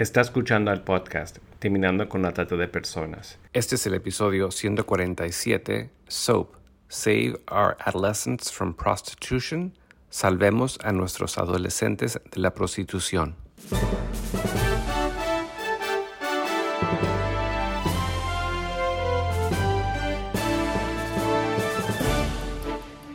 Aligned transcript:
Está 0.00 0.22
escuchando 0.22 0.72
el 0.72 0.80
podcast 0.80 1.40
Terminando 1.58 2.08
con 2.08 2.22
la 2.22 2.32
Trata 2.32 2.56
de 2.56 2.68
Personas. 2.68 3.38
Este 3.52 3.74
es 3.74 3.86
el 3.86 3.92
episodio 3.92 4.50
147, 4.50 5.90
SOAP, 6.08 6.54
Save 6.88 7.38
Our 7.50 7.76
Adolescents 7.84 8.50
from 8.50 8.72
Prostitution, 8.72 9.74
Salvemos 10.08 10.78
a 10.82 10.92
nuestros 10.92 11.36
adolescentes 11.36 12.18
de 12.32 12.40
la 12.40 12.54
prostitución. 12.54 13.36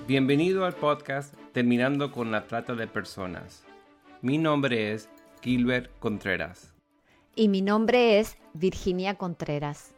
Bienvenido 0.07 0.65
al 0.65 0.75
podcast 0.75 1.33
Terminando 1.51 2.11
con 2.11 2.29
la 2.29 2.45
Trata 2.45 2.75
de 2.75 2.85
Personas. 2.85 3.63
Mi 4.21 4.37
nombre 4.37 4.93
es 4.93 5.09
Gilbert 5.41 5.89
Contreras 5.97 6.74
y 7.35 7.49
mi 7.49 7.61
nombre 7.61 8.19
es 8.19 8.37
Virginia 8.53 9.15
Contreras. 9.15 9.93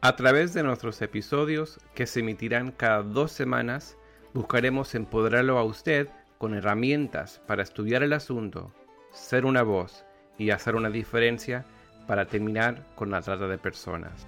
A 0.00 0.16
través 0.16 0.54
de 0.54 0.62
nuestros 0.62 1.02
episodios, 1.02 1.78
que 1.94 2.06
se 2.06 2.20
emitirán 2.20 2.72
cada 2.72 3.02
dos 3.02 3.32
semanas, 3.32 3.96
buscaremos 4.32 4.94
empoderarlo 4.94 5.58
a 5.58 5.64
usted 5.64 6.08
con 6.38 6.54
herramientas 6.54 7.40
para 7.46 7.62
estudiar 7.62 8.02
el 8.02 8.12
asunto, 8.12 8.72
ser 9.12 9.44
una 9.44 9.62
voz 9.62 10.04
y 10.38 10.50
hacer 10.50 10.76
una 10.76 10.90
diferencia 10.90 11.64
para 12.06 12.26
terminar 12.26 12.86
con 12.94 13.10
la 13.10 13.22
trata 13.22 13.48
de 13.48 13.58
personas. 13.58 14.26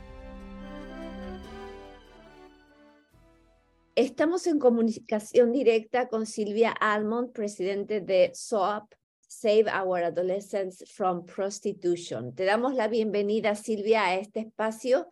Estamos 3.95 4.47
en 4.47 4.59
comunicación 4.59 5.53
directa 5.53 6.09
con 6.09 6.27
Silvia 6.27 6.71
Almond, 6.71 7.33
presidente 7.33 8.01
de 8.01 8.31
SOAP, 8.35 8.93
Save 9.29 9.67
Our 9.69 10.05
Adolescents 10.05 10.85
from 10.93 11.27
Prostitution. 11.27 12.35
Te 12.35 12.45
damos 12.45 12.75
la 12.75 12.89
bienvenida, 12.89 13.55
Silvia, 13.55 14.05
a 14.05 14.15
este 14.15 14.41
espacio. 14.41 15.09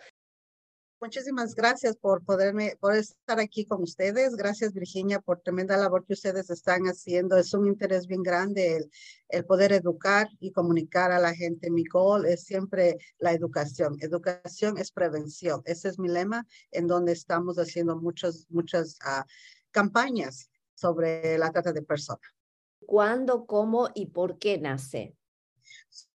Muchísimas 1.00 1.54
gracias 1.54 1.96
por 1.96 2.24
poderme, 2.24 2.78
por 2.80 2.94
estar 2.94 3.38
aquí 3.38 3.66
con 3.66 3.82
ustedes. 3.82 4.36
Gracias, 4.36 4.72
Virginia, 4.72 5.20
por 5.20 5.40
tremenda 5.40 5.76
labor 5.76 6.06
que 6.06 6.14
ustedes 6.14 6.48
están 6.48 6.84
haciendo. 6.84 7.36
Es 7.36 7.52
un 7.52 7.66
interés 7.66 8.06
bien 8.06 8.22
grande 8.22 8.76
el, 8.76 8.90
el 9.28 9.44
poder 9.44 9.72
educar 9.72 10.28
y 10.40 10.52
comunicar 10.52 11.12
a 11.12 11.18
la 11.18 11.34
gente. 11.34 11.70
Mi 11.70 11.84
goal 11.84 12.24
es 12.24 12.44
siempre 12.44 12.96
la 13.18 13.32
educación. 13.32 13.98
Educación 14.00 14.78
es 14.78 14.92
prevención. 14.92 15.60
Ese 15.66 15.88
es 15.88 15.98
mi 15.98 16.08
lema 16.08 16.46
en 16.70 16.86
donde 16.86 17.12
estamos 17.12 17.58
haciendo 17.58 17.96
muchas, 17.96 18.46
muchas 18.48 18.96
uh, 19.04 19.24
campañas 19.72 20.48
sobre 20.74 21.36
la 21.36 21.50
trata 21.50 21.72
de 21.72 21.82
personas 21.82 22.34
cuándo, 22.86 23.46
cómo 23.46 23.90
y 23.94 24.06
por 24.06 24.38
qué 24.38 24.58
nace? 24.58 25.16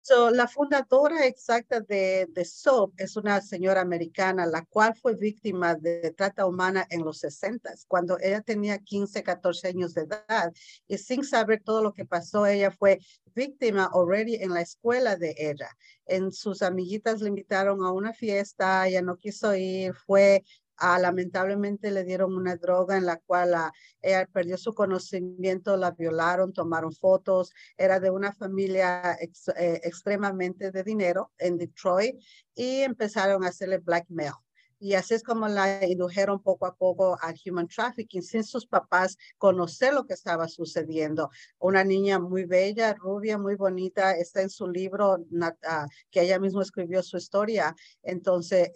So, 0.08 0.30
la 0.30 0.46
fundadora 0.46 1.26
exacta 1.26 1.80
de, 1.80 2.28
de 2.30 2.44
SOAP 2.44 2.92
es 2.96 3.16
una 3.16 3.40
señora 3.40 3.80
americana, 3.80 4.46
la 4.46 4.64
cual 4.64 4.94
fue 4.94 5.16
víctima 5.16 5.74
de 5.74 6.12
trata 6.16 6.46
humana 6.46 6.86
en 6.90 7.04
los 7.04 7.18
60, 7.18 7.74
cuando 7.88 8.16
ella 8.20 8.40
tenía 8.40 8.78
15, 8.78 9.24
14 9.24 9.66
años 9.66 9.94
de 9.94 10.02
edad. 10.02 10.52
Y 10.86 10.98
sin 10.98 11.24
saber 11.24 11.60
todo 11.64 11.82
lo 11.82 11.92
que 11.92 12.04
pasó, 12.04 12.46
ella 12.46 12.70
fue 12.70 13.00
víctima 13.34 13.90
already 13.92 14.36
en 14.36 14.54
la 14.54 14.60
escuela 14.60 15.16
de 15.16 15.34
ella. 15.36 15.70
En 16.06 16.30
sus 16.30 16.62
amiguitas 16.62 17.20
le 17.20 17.28
invitaron 17.28 17.82
a 17.82 17.90
una 17.90 18.12
fiesta, 18.12 18.86
ella 18.86 19.02
no 19.02 19.16
quiso 19.16 19.56
ir, 19.56 19.92
fue 19.92 20.44
Ah, 20.78 20.98
lamentablemente 20.98 21.90
le 21.90 22.04
dieron 22.04 22.34
una 22.34 22.56
droga 22.56 22.96
en 22.96 23.06
la 23.06 23.16
cual 23.18 23.54
ah, 23.54 23.72
ella 24.02 24.26
perdió 24.26 24.56
su 24.56 24.74
conocimiento, 24.74 25.76
la 25.76 25.90
violaron, 25.92 26.52
tomaron 26.52 26.92
fotos, 26.92 27.52
era 27.76 28.00
de 28.00 28.10
una 28.10 28.32
familia 28.32 29.16
eh, 29.20 29.80
extremadamente 29.84 30.70
de 30.70 30.82
dinero 30.82 31.32
en 31.38 31.58
Detroit 31.58 32.16
y 32.54 32.80
empezaron 32.80 33.44
a 33.44 33.48
hacerle 33.48 33.78
blackmail. 33.78 34.45
Y 34.78 34.94
así 34.94 35.14
es 35.14 35.22
como 35.22 35.48
la 35.48 35.84
indujeron 35.86 36.42
poco 36.42 36.66
a 36.66 36.74
poco 36.74 37.18
al 37.20 37.34
human 37.44 37.66
trafficking 37.66 38.22
sin 38.22 38.44
sus 38.44 38.66
papás 38.66 39.16
conocer 39.38 39.94
lo 39.94 40.06
que 40.06 40.14
estaba 40.14 40.48
sucediendo. 40.48 41.30
Una 41.58 41.82
niña 41.82 42.18
muy 42.18 42.44
bella, 42.44 42.94
rubia, 42.94 43.38
muy 43.38 43.54
bonita, 43.54 44.12
está 44.12 44.42
en 44.42 44.50
su 44.50 44.68
libro 44.68 45.18
ah, 45.64 45.86
que 46.10 46.22
ella 46.22 46.38
misma 46.38 46.62
escribió 46.62 47.02
su 47.02 47.16
historia. 47.16 47.74
Entonces, 48.02 48.70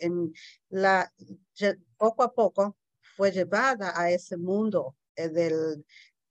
poco 1.97 2.23
a 2.23 2.33
poco 2.33 2.77
fue 3.17 3.33
llevada 3.33 3.93
a 3.95 4.11
ese 4.11 4.37
mundo 4.39 4.97
eh, 5.17 5.29
del, 5.29 5.85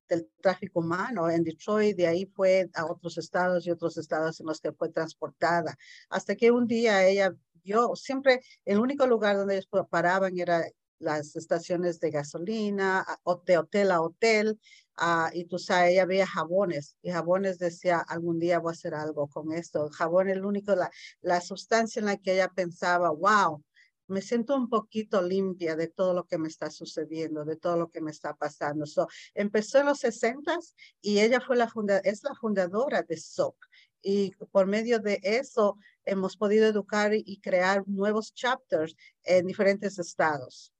del 0.09 0.29
tráfico 0.41 0.79
humano 0.79 1.29
en 1.29 1.43
Detroit, 1.43 1.95
de 1.95 2.07
ahí 2.07 2.25
fue 2.25 2.69
a 2.73 2.85
otros 2.85 3.17
estados 3.17 3.65
y 3.65 3.71
otros 3.71 3.97
estados 3.97 4.39
en 4.39 4.47
los 4.47 4.59
que 4.59 4.71
fue 4.71 4.89
transportada, 4.89 5.77
hasta 6.09 6.35
que 6.35 6.51
un 6.51 6.65
día 6.67 7.07
ella 7.07 7.33
yo 7.63 7.95
siempre, 7.95 8.41
el 8.65 8.79
único 8.79 9.07
lugar 9.07 9.37
donde 9.37 9.55
ellos 9.55 9.69
paraban 9.89 10.37
era 10.37 10.63
las 10.99 11.35
estaciones 11.35 11.99
de 11.99 12.11
gasolina, 12.11 13.05
de 13.45 13.57
hotel 13.57 13.91
a 13.91 14.01
hotel, 14.01 14.59
uh, 14.99 15.29
y 15.33 15.45
tú 15.45 15.57
sabes, 15.57 15.91
ella 15.91 16.05
veía 16.05 16.27
jabones, 16.27 16.97
y 17.01 17.11
jabones 17.11 17.57
decía, 17.57 17.99
algún 17.99 18.37
día 18.39 18.59
voy 18.59 18.71
a 18.71 18.73
hacer 18.73 18.93
algo 18.93 19.27
con 19.27 19.53
esto. 19.53 19.89
jabón 19.89 20.29
es 20.29 20.35
el 20.35 20.45
único, 20.45 20.75
la, 20.75 20.91
la 21.21 21.41
sustancia 21.41 21.99
en 21.99 22.05
la 22.07 22.17
que 22.17 22.33
ella 22.33 22.49
pensaba, 22.49 23.09
wow, 23.11 23.63
me 24.09 24.21
siento 24.21 24.55
un 24.55 24.69
poquito 24.69 25.21
limpia 25.21 25.75
de 25.75 25.87
todo 25.87 26.13
lo 26.13 26.25
que 26.25 26.37
me 26.37 26.47
está 26.47 26.69
sucediendo, 26.71 27.45
de 27.45 27.55
todo 27.55 27.77
lo 27.77 27.89
que 27.89 28.01
me 28.01 28.11
está 28.11 28.35
pasando. 28.35 28.85
So, 28.85 29.07
empezó 29.35 29.79
en 29.79 29.85
los 29.85 29.99
60 29.99 30.57
y 30.99 31.19
ella 31.19 31.39
fue 31.39 31.55
la 31.55 31.69
funda 31.69 31.99
es 31.99 32.23
la 32.23 32.33
fundadora 32.33 33.03
de 33.03 33.17
SOC 33.17 33.55
y 34.01 34.31
por 34.51 34.65
medio 34.65 34.99
de 34.99 35.19
eso 35.23 35.77
hemos 36.09 36.37
podido 36.37 36.67
educar 36.67 37.11
y 37.13 37.39
crear 37.41 37.83
nuevos 37.87 38.33
chapters 38.33 38.95
en 39.23 39.45
diferentes 39.45 39.99
estados. 39.99 40.73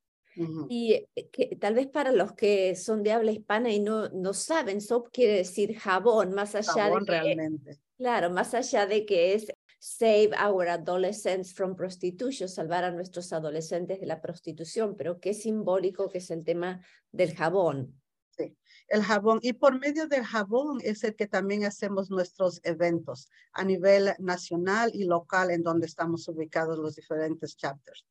Y 0.70 0.94
eh, 1.16 1.30
que, 1.32 1.58
tal 1.60 1.74
vez 1.74 1.88
para 1.88 2.12
los 2.12 2.34
que 2.34 2.76
son 2.76 3.04
de 3.04 3.12
habla 3.12 3.32
hispana 3.32 3.72
y 3.72 3.80
no, 3.80 4.10
no 4.10 4.34
saben, 4.34 4.80
SOP 4.80 5.10
quiere 5.12 5.34
decir 5.34 5.78
jabón, 5.78 6.34
más 6.34 6.56
allá 6.56 6.90
de 6.90 7.06
que, 7.06 7.12
realmente. 7.12 7.80
Claro, 7.98 8.30
más 8.30 8.54
allá 8.54 8.86
de 8.86 9.06
que 9.06 9.34
es 9.34 9.48
Save 9.80 10.32
Our 10.46 10.70
Adolescents 10.70 11.54
from 11.54 11.76
Prostitution, 11.76 12.48
salvar 12.48 12.84
a 12.84 12.92
nuestros 12.92 13.34
adolescentes 13.34 14.00
de 14.00 14.06
la 14.06 14.22
prostitución, 14.22 14.96
pero 14.96 15.20
qué 15.20 15.34
simbólico 15.34 16.10
que 16.10 16.20
es 16.20 16.32
el 16.32 16.46
tema 16.46 16.86
del 17.12 17.36
jabón 17.36 17.99
el 18.88 19.04
jabón. 19.04 19.40
Y 19.42 19.54
por 19.54 19.80
medio 19.80 20.08
del 20.08 20.24
jabón 20.24 20.80
es 20.84 21.04
el 21.04 21.16
que 21.16 21.28
también 21.28 21.66
hacemos 21.66 22.10
nuestros 22.10 22.60
eventos 22.64 23.30
a 23.54 23.64
nivel 23.64 24.14
nacional 24.20 24.92
y 24.94 25.06
local 25.06 25.52
en 25.52 25.64
donde 25.64 25.88
estamos 25.88 26.28
ubicados 26.28 26.78
los 26.80 26.96
diferentes 26.96 27.56
chapters. 27.56 28.06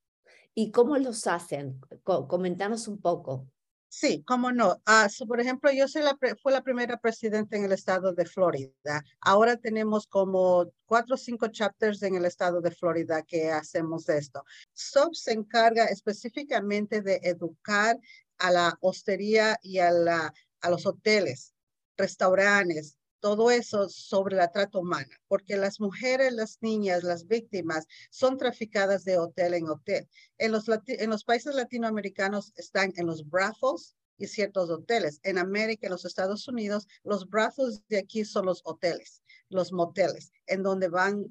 ¿Y 0.55 0.71
cómo 0.71 0.99
los 0.99 1.27
hacen? 1.27 1.81
Comentanos 2.03 2.89
un 2.89 3.01
poco. 3.01 3.47
Sí, 3.91 4.23
cómo 4.27 4.53
no. 4.53 4.83
Ah, 4.85 5.09
por 5.27 5.41
ejemplo, 5.41 5.71
yo 5.73 5.89
soy 5.89 6.03
la 6.03 6.19
fue 6.43 6.53
la 6.53 6.63
primera 6.63 6.99
presidenta 6.99 7.57
en 7.57 7.65
el 7.65 7.73
estado 7.73 8.13
de 8.13 8.27
Florida. 8.27 9.03
Ahora 9.21 9.57
tenemos 9.57 10.07
como 10.07 10.71
cuatro 10.85 11.15
o 11.15 11.19
cinco 11.19 11.49
chapters 11.49 12.03
en 12.03 12.15
el 12.15 12.27
estado 12.27 12.61
de 12.61 12.71
Florida 12.71 13.23
que 13.23 13.51
hacemos 13.51 14.09
esto. 14.11 14.45
SOP 14.75 15.15
se 15.15 15.33
encarga 15.33 15.87
específicamente 15.87 17.01
de 17.01 17.19
educar 17.23 17.99
a 18.39 18.51
la 18.51 18.79
hostería 18.81 19.59
y 19.63 19.79
a 19.79 19.91
la 19.91 20.33
a 20.61 20.71
los 20.71 20.87
hoteles, 20.87 21.55
restaurantes, 21.97 22.97
todo 23.21 23.51
eso 23.51 23.89
sobre 23.89 24.37
la 24.37 24.53
trata 24.53 24.79
humana, 24.79 25.21
porque 25.27 25.57
las 25.57 25.81
mujeres, 25.81 26.33
las 26.33 26.59
niñas, 26.61 27.03
las 27.03 27.27
víctimas 27.27 27.87
son 28.11 28.39
traficadas 28.39 29.05
de 29.05 29.19
hotel 29.19 29.55
en 29.55 29.69
hotel. 29.69 30.09
En 30.39 30.53
los, 30.53 30.67
en 30.87 31.11
los 31.11 31.25
países 31.25 31.55
latinoamericanos 31.55 32.53
están 32.57 32.93
en 32.97 33.07
los 33.07 33.29
brothels 33.29 33.97
y 34.19 34.27
ciertos 34.29 34.71
hoteles. 34.71 35.21
En 35.25 35.39
América, 35.39 35.87
en 35.87 35.93
los 35.93 36.05
Estados 36.05 36.47
Unidos, 36.47 36.87
los 37.03 37.29
brothels 37.29 37.83
de 37.89 37.99
aquí 37.99 38.25
son 38.25 38.47
los 38.47 38.63
hoteles, 38.65 39.23
los 39.49 39.73
moteles, 39.73 40.33
en 40.47 40.63
donde 40.63 40.89
van, 40.89 41.27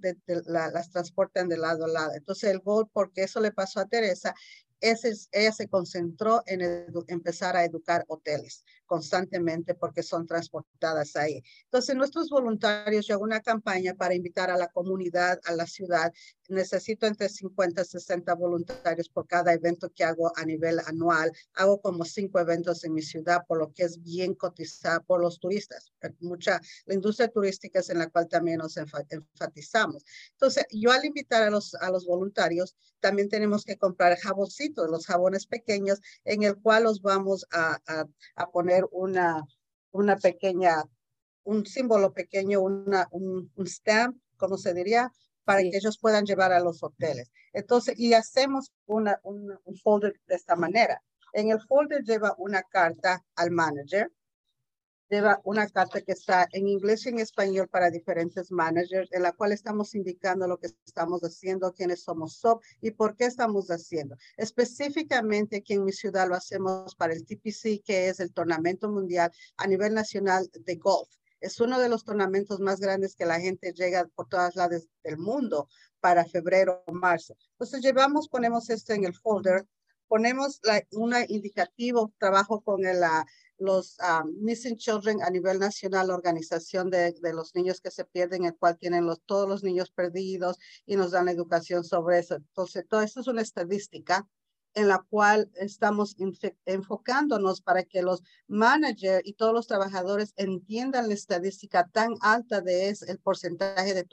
las 0.45 0.89
transportan 0.89 1.47
de 1.47 1.57
lado 1.57 1.85
a 1.85 1.89
lado. 1.89 2.11
Entonces, 2.15 2.49
el 2.49 2.59
gol, 2.59 2.89
porque 2.91 3.23
eso 3.23 3.39
le 3.39 3.51
pasó 3.51 3.79
a 3.79 3.87
Teresa, 3.87 4.33
ese, 4.79 5.13
ella 5.31 5.51
se 5.51 5.67
concentró 5.67 6.43
en 6.45 6.61
empezar 7.07 7.55
a 7.55 7.65
educar 7.65 8.05
hoteles 8.07 8.63
constantemente 8.87 9.75
porque 9.75 10.01
son 10.01 10.25
transportadas 10.25 11.15
ahí. 11.15 11.43
Entonces, 11.65 11.95
nuestros 11.95 12.29
voluntarios, 12.29 13.05
yo 13.05 13.15
hago 13.15 13.23
una 13.23 13.41
campaña 13.41 13.93
para 13.93 14.15
invitar 14.15 14.49
a 14.49 14.57
la 14.57 14.69
comunidad, 14.69 15.39
a 15.45 15.53
la 15.53 15.67
ciudad. 15.67 16.11
Necesito 16.47 17.05
entre 17.05 17.29
50 17.29 17.81
y 17.81 17.85
60 17.85 18.33
voluntarios 18.33 19.09
por 19.09 19.27
cada 19.27 19.53
evento 19.53 19.91
que 19.93 20.03
hago 20.03 20.31
a 20.35 20.45
nivel 20.45 20.79
anual. 20.85 21.31
Hago 21.53 21.79
como 21.81 22.05
cinco 22.05 22.39
eventos 22.39 22.83
en 22.85 22.93
mi 22.93 23.01
ciudad, 23.01 23.41
por 23.47 23.59
lo 23.59 23.71
que 23.73 23.83
es 23.83 24.01
bien 24.01 24.33
cotizada 24.33 25.01
por 25.01 25.21
los 25.21 25.39
turistas. 25.39 25.91
Mucha, 26.21 26.59
la 26.85 26.95
industria 26.95 27.27
turística 27.27 27.79
es 27.79 27.89
en 27.89 27.99
la 27.99 28.09
cual 28.09 28.27
también 28.27 28.59
nos 28.59 28.77
enfatizamos. 28.77 30.03
Entonces, 30.31 30.65
yo 30.71 30.91
al 30.91 31.05
invitar 31.05 31.43
a 31.43 31.49
los, 31.49 31.75
a 31.75 31.91
los 31.91 32.05
voluntarios, 32.05 32.75
también 32.99 33.29
tenemos 33.29 33.63
que 33.63 33.77
comprar 33.77 34.17
jaboncitos, 34.67 34.89
los 34.89 35.05
jabones 35.05 35.47
pequeños, 35.47 35.99
en 36.23 36.43
el 36.43 36.55
cual 36.57 36.83
los 36.83 37.01
vamos 37.01 37.45
a, 37.51 37.77
a, 37.87 38.05
a 38.35 38.49
poner 38.51 38.85
una, 38.91 39.45
una 39.91 40.17
pequeña, 40.17 40.83
un 41.43 41.65
símbolo 41.65 42.13
pequeño, 42.13 42.61
una, 42.61 43.07
un, 43.11 43.51
stamp 43.65 44.17
como 44.37 44.57
se 44.57 44.73
diría, 44.73 45.11
para 45.43 45.61
que 45.61 45.71
ellos 45.73 45.97
puedan 45.99 46.25
llevar 46.25 46.51
a 46.51 46.59
los 46.59 46.83
hoteles. 46.83 47.31
Entonces, 47.53 47.97
y 47.97 48.13
hacemos 48.13 48.71
una, 48.85 49.19
un 49.23 49.77
folder 49.81 50.13
de 50.27 50.35
esta 50.35 50.55
manera. 50.55 51.01
En 51.33 51.49
el 51.49 51.59
folder 51.61 52.03
lleva 52.03 52.35
una 52.37 52.61
carta 52.63 53.23
al 53.35 53.51
manager, 53.51 54.11
lleva 55.09 55.39
una 55.43 55.67
carta 55.69 56.01
que 56.01 56.11
está 56.11 56.47
en 56.51 56.67
inglés 56.67 57.05
y 57.05 57.09
en 57.09 57.19
español 57.19 57.67
para 57.67 57.89
diferentes 57.89 58.51
managers, 58.51 59.11
en 59.11 59.23
la 59.23 59.31
cual 59.31 59.51
estamos 59.51 59.95
indicando 59.95 60.47
lo 60.47 60.57
que 60.57 60.67
estamos 60.85 61.21
haciendo, 61.21 61.73
quiénes 61.73 62.03
somos 62.03 62.37
SOP 62.37 62.63
y 62.81 62.91
por 62.91 63.15
qué 63.15 63.25
estamos 63.25 63.69
haciendo. 63.69 64.17
Específicamente 64.35 65.57
aquí 65.57 65.73
en 65.73 65.85
mi 65.85 65.93
ciudad 65.93 66.27
lo 66.27 66.35
hacemos 66.35 66.95
para 66.95 67.13
el 67.13 67.25
TPC, 67.25 67.81
que 67.83 68.09
es 68.09 68.19
el 68.19 68.33
Tornamento 68.33 68.89
Mundial 68.89 69.31
a 69.57 69.67
nivel 69.67 69.93
nacional 69.93 70.49
de 70.53 70.75
golf. 70.75 71.09
Es 71.39 71.59
uno 71.59 71.79
de 71.79 71.89
los 71.89 72.03
tornamentos 72.03 72.59
más 72.59 72.79
grandes 72.79 73.15
que 73.15 73.25
la 73.25 73.39
gente 73.39 73.71
llega 73.71 74.07
por 74.15 74.27
todas 74.27 74.55
lados 74.55 74.87
del 75.03 75.17
mundo 75.17 75.69
para 75.99 76.25
febrero 76.25 76.83
o 76.87 76.93
marzo. 76.93 77.35
Entonces 77.51 77.81
llevamos, 77.81 78.27
ponemos 78.27 78.69
esto 78.69 78.93
en 78.93 79.03
el 79.03 79.13
folder, 79.13 79.67
ponemos 80.07 80.59
la, 80.63 80.83
una 80.91 81.25
indicativo, 81.27 82.13
trabajo 82.17 82.61
con 82.61 82.85
el, 82.85 83.01
los 83.57 83.97
um, 83.99 84.33
Missing 84.41 84.77
Children 84.77 85.21
a 85.23 85.29
nivel 85.29 85.59
nacional, 85.59 86.07
la 86.07 86.15
organización 86.15 86.89
de, 86.89 87.13
de, 87.13 87.33
los 87.33 87.55
niños 87.55 87.81
que 87.81 87.91
se 87.91 88.05
pierden, 88.05 88.45
el 88.45 88.55
cual 88.55 88.77
tienen 88.77 89.05
los, 89.05 89.21
todos 89.25 89.47
los 89.47 89.63
niños 89.63 89.91
perdidos 89.91 90.57
y 90.85 90.95
nos 90.95 91.11
dan 91.11 91.27
educación 91.27 91.83
sobre 91.83 92.19
eso. 92.19 92.35
Entonces, 92.35 92.85
todo 92.87 93.01
esto 93.01 93.21
es 93.21 93.27
una 93.27 93.41
estadística 93.41 94.27
en 94.77 94.87
la 94.87 95.03
cual 95.09 95.49
estamos 95.55 96.15
enfocándonos 96.65 97.61
para 97.61 97.83
que 97.83 98.03
los 98.03 98.21
managers 98.47 99.25
y 99.25 99.33
todos 99.33 99.51
los 99.51 99.65
trabajadores 99.65 100.33
entiendan 100.35 101.07
la 101.07 101.15
estadística 101.15 101.87
tan 101.87 102.13
alta 102.21 102.61
de 102.61 102.89
es 102.89 103.01
el 103.01 103.17
porcentaje 103.17 103.95
de 103.95 104.03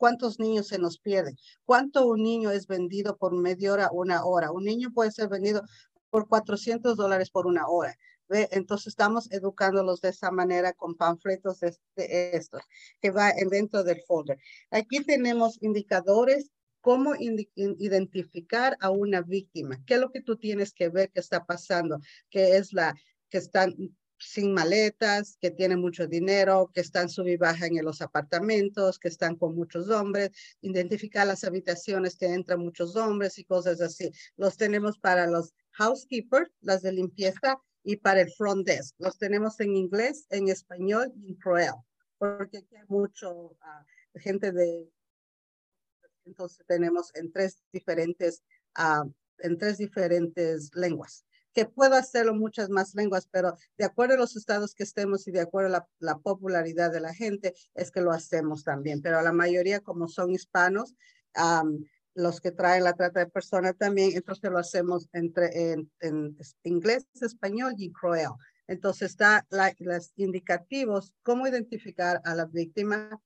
cuántos 0.00 0.40
niños 0.40 0.68
se 0.68 0.78
nos 0.78 0.98
pierden, 0.98 1.36
cuánto 1.66 2.06
un 2.06 2.22
niño 2.22 2.50
es 2.50 2.66
vendido 2.66 3.18
por 3.18 3.36
media 3.36 3.74
hora, 3.74 3.90
una 3.92 4.24
hora. 4.24 4.50
Un 4.50 4.64
niño 4.64 4.88
puede 4.94 5.12
ser 5.12 5.28
vendido 5.28 5.62
por 6.08 6.26
400 6.26 6.96
dólares 6.96 7.30
por 7.30 7.46
una 7.46 7.68
hora. 7.68 7.94
Entonces 8.30 8.86
estamos 8.86 9.30
educándolos 9.30 10.00
de 10.00 10.08
esa 10.08 10.30
manera 10.30 10.72
con 10.72 10.94
panfletos 10.94 11.60
de, 11.60 11.76
estos 12.32 12.62
que 13.02 13.10
va 13.10 13.32
dentro 13.50 13.84
del 13.84 14.00
folder. 14.06 14.38
Aquí 14.70 15.04
tenemos 15.04 15.62
indicadores 15.62 16.50
cómo 16.80 17.12
identificar 17.14 18.78
a 18.80 18.88
una 18.88 19.20
víctima, 19.20 19.76
qué 19.84 19.94
es 19.94 20.00
lo 20.00 20.10
que 20.10 20.22
tú 20.22 20.36
tienes 20.36 20.72
que 20.72 20.88
ver 20.88 21.10
que 21.10 21.20
está 21.20 21.44
pasando, 21.44 21.98
que 22.30 22.56
es 22.56 22.72
la 22.72 22.94
que 23.28 23.36
están 23.36 23.74
sin 24.20 24.52
maletas, 24.52 25.36
que 25.40 25.50
tienen 25.50 25.80
mucho 25.80 26.06
dinero, 26.06 26.70
que 26.72 26.80
están 26.80 27.08
sub 27.08 27.26
y 27.26 27.36
baja 27.36 27.66
en 27.66 27.84
los 27.84 28.02
apartamentos, 28.02 28.98
que 28.98 29.08
están 29.08 29.36
con 29.36 29.54
muchos 29.54 29.88
hombres, 29.88 30.30
identificar 30.60 31.26
las 31.26 31.44
habitaciones 31.44 32.16
que 32.16 32.26
entran 32.26 32.60
muchos 32.60 32.96
hombres 32.96 33.38
y 33.38 33.44
cosas 33.44 33.80
así. 33.80 34.12
Los 34.36 34.56
tenemos 34.56 34.98
para 34.98 35.26
los 35.26 35.54
housekeepers, 35.72 36.50
las 36.60 36.82
de 36.82 36.92
limpieza, 36.92 37.58
y 37.82 37.96
para 37.96 38.20
el 38.20 38.30
front 38.32 38.66
desk. 38.66 38.94
Los 38.98 39.18
tenemos 39.18 39.58
en 39.60 39.74
inglés, 39.74 40.26
en 40.28 40.48
español 40.48 41.12
y 41.16 41.28
en 41.28 41.34
Croel, 41.36 41.72
porque 42.18 42.58
aquí 42.58 42.76
hay 42.76 42.84
mucho 42.88 43.56
ah, 43.62 43.84
gente 44.16 44.52
de 44.52 44.86
entonces 46.26 46.64
tenemos 46.66 47.10
en 47.14 47.32
tres 47.32 47.62
diferentes, 47.72 48.42
uh, 48.78 49.10
en 49.38 49.58
tres 49.58 49.78
diferentes 49.78 50.70
lenguas 50.74 51.24
que 51.52 51.66
puedo 51.66 51.94
hacerlo 51.94 52.34
muchas 52.34 52.70
más 52.70 52.94
lenguas, 52.94 53.28
pero 53.30 53.56
de 53.76 53.84
acuerdo 53.84 54.14
a 54.14 54.18
los 54.18 54.36
estados 54.36 54.74
que 54.74 54.84
estemos 54.84 55.26
y 55.26 55.32
de 55.32 55.40
acuerdo 55.40 55.76
a 55.76 55.86
la, 55.98 56.18
popularidad 56.18 56.92
de 56.92 57.00
la 57.00 57.14
gente, 57.14 57.54
es 57.74 57.90
que 57.90 58.00
lo 58.00 58.12
hacemos 58.12 58.64
también. 58.64 59.02
Pero 59.02 59.20
la 59.22 59.32
mayoría, 59.32 59.80
como 59.80 60.08
son 60.08 60.30
hispanos, 60.30 60.94
um, 61.36 61.84
los 62.14 62.40
que 62.40 62.50
traen 62.50 62.84
la 62.84 62.94
trata 62.94 63.20
de 63.20 63.26
personas 63.26 63.76
también, 63.76 64.12
entonces 64.14 64.50
lo 64.50 64.58
hacemos 64.58 65.08
entre, 65.12 65.72
en, 65.72 65.90
en 66.00 66.36
inglés, 66.64 67.06
español 67.20 67.74
y 67.76 67.92
croel. 67.92 68.30
Entonces 68.66 69.10
está 69.10 69.44
la, 69.50 69.74
los 69.78 70.12
indicativos, 70.16 71.12
cómo 71.22 71.46
identificar 71.46 72.20
a 72.24 72.34
la 72.36 72.46
víctima 72.46 73.20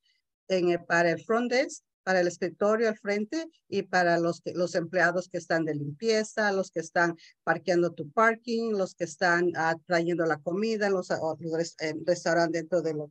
en 0.48 0.84
para 0.86 1.10
el 1.10 1.22
front 1.22 1.52
desk, 1.52 1.84
para 2.04 2.20
el 2.20 2.28
escritorio 2.28 2.88
al 2.88 2.98
frente 2.98 3.48
y 3.68 3.82
para 3.82 4.18
los, 4.18 4.42
los 4.54 4.74
empleados 4.74 5.28
que 5.28 5.38
están 5.38 5.64
de 5.64 5.74
limpieza, 5.74 6.52
los 6.52 6.70
que 6.70 6.80
están 6.80 7.16
parqueando 7.42 7.92
tu 7.92 8.10
parking, 8.10 8.72
los 8.72 8.94
que 8.94 9.04
están 9.04 9.48
uh, 9.48 9.80
trayendo 9.86 10.24
la 10.26 10.38
comida, 10.38 10.90
los, 10.90 11.08
los 11.40 11.76
restaurantes 12.06 12.60
dentro 12.60 12.82
de 12.82 12.94
los 12.94 13.10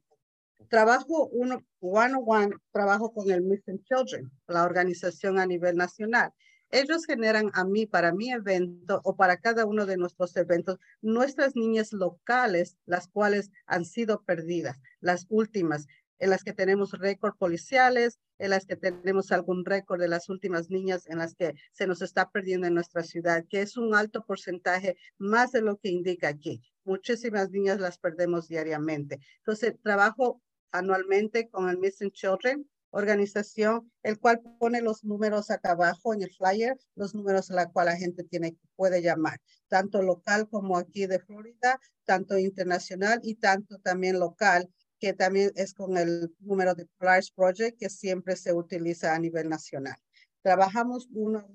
Trabajo 0.69 1.27
uno, 1.27 1.63
one 1.81 2.15
on 2.15 2.23
one, 2.25 2.55
trabajo 2.71 3.13
con 3.13 3.29
el 3.29 3.41
Missing 3.41 3.83
Children, 3.83 4.31
la 4.47 4.63
organización 4.63 5.37
a 5.37 5.45
nivel 5.45 5.75
nacional. 5.75 6.31
Ellos 6.71 7.05
generan 7.05 7.51
a 7.53 7.63
mí, 7.63 7.85
para 7.85 8.13
mi 8.13 8.31
evento 8.31 8.99
o 9.03 9.15
para 9.15 9.37
cada 9.37 9.65
uno 9.65 9.85
de 9.85 9.97
nuestros 9.97 10.35
eventos, 10.35 10.79
nuestras 11.01 11.55
niñas 11.55 11.93
locales, 11.93 12.77
las 12.85 13.07
cuales 13.07 13.51
han 13.67 13.85
sido 13.85 14.23
perdidas, 14.23 14.79
las 14.99 15.27
últimas 15.29 15.85
en 16.17 16.29
las 16.31 16.43
que 16.43 16.53
tenemos 16.53 16.91
récord 16.93 17.35
policiales, 17.37 18.17
en 18.43 18.49
las 18.49 18.65
que 18.65 18.75
tenemos 18.75 19.31
algún 19.31 19.63
récord 19.63 20.01
de 20.01 20.09
las 20.09 20.27
últimas 20.27 20.69
niñas 20.69 21.07
en 21.07 21.19
las 21.19 21.33
que 21.33 21.53
se 21.71 21.87
nos 21.87 22.01
está 22.01 22.29
perdiendo 22.29 22.67
en 22.67 22.73
nuestra 22.73 23.01
ciudad, 23.03 23.45
que 23.49 23.61
es 23.61 23.77
un 23.77 23.95
alto 23.95 24.25
porcentaje 24.25 24.97
más 25.17 25.53
de 25.53 25.61
lo 25.61 25.77
que 25.77 25.89
indica 25.89 26.27
aquí. 26.27 26.61
Muchísimas 26.83 27.51
niñas 27.51 27.79
las 27.79 27.97
perdemos 27.97 28.49
diariamente. 28.49 29.19
Entonces, 29.37 29.75
trabajo 29.81 30.41
anualmente 30.71 31.49
con 31.49 31.69
el 31.69 31.77
Missing 31.77 32.11
Children 32.11 32.67
organización, 32.93 33.91
el 34.03 34.19
cual 34.19 34.39
pone 34.59 34.79
los 34.81 35.03
números 35.03 35.49
acá 35.49 35.71
abajo 35.71 36.13
en 36.13 36.21
el 36.21 36.29
flyer, 36.29 36.77
los 36.95 37.15
números 37.15 37.49
a 37.49 37.55
la 37.55 37.71
cual 37.71 37.87
la 37.87 37.97
gente 37.97 38.23
tiene, 38.23 38.55
puede 38.75 39.01
llamar, 39.01 39.41
tanto 39.67 40.03
local 40.03 40.47
como 40.47 40.77
aquí 40.77 41.07
de 41.07 41.19
Florida, 41.19 41.79
tanto 42.05 42.37
internacional 42.37 43.19
y 43.23 43.35
tanto 43.35 43.79
también 43.79 44.19
local 44.19 44.69
que 45.03 45.11
también 45.11 45.51
es 45.57 45.73
con 45.73 45.97
el 45.97 46.33
número 46.39 46.73
de 46.75 46.85
Polaris 46.97 47.29
Project 47.29 47.77
que 47.77 47.89
siempre 47.89 48.38
se 48.38 48.53
utiliza 48.53 49.13
a 49.13 49.19
nivel 49.19 49.50
nacional. 49.50 49.97
Trabajamos 50.41 51.09
uno, 51.11 51.45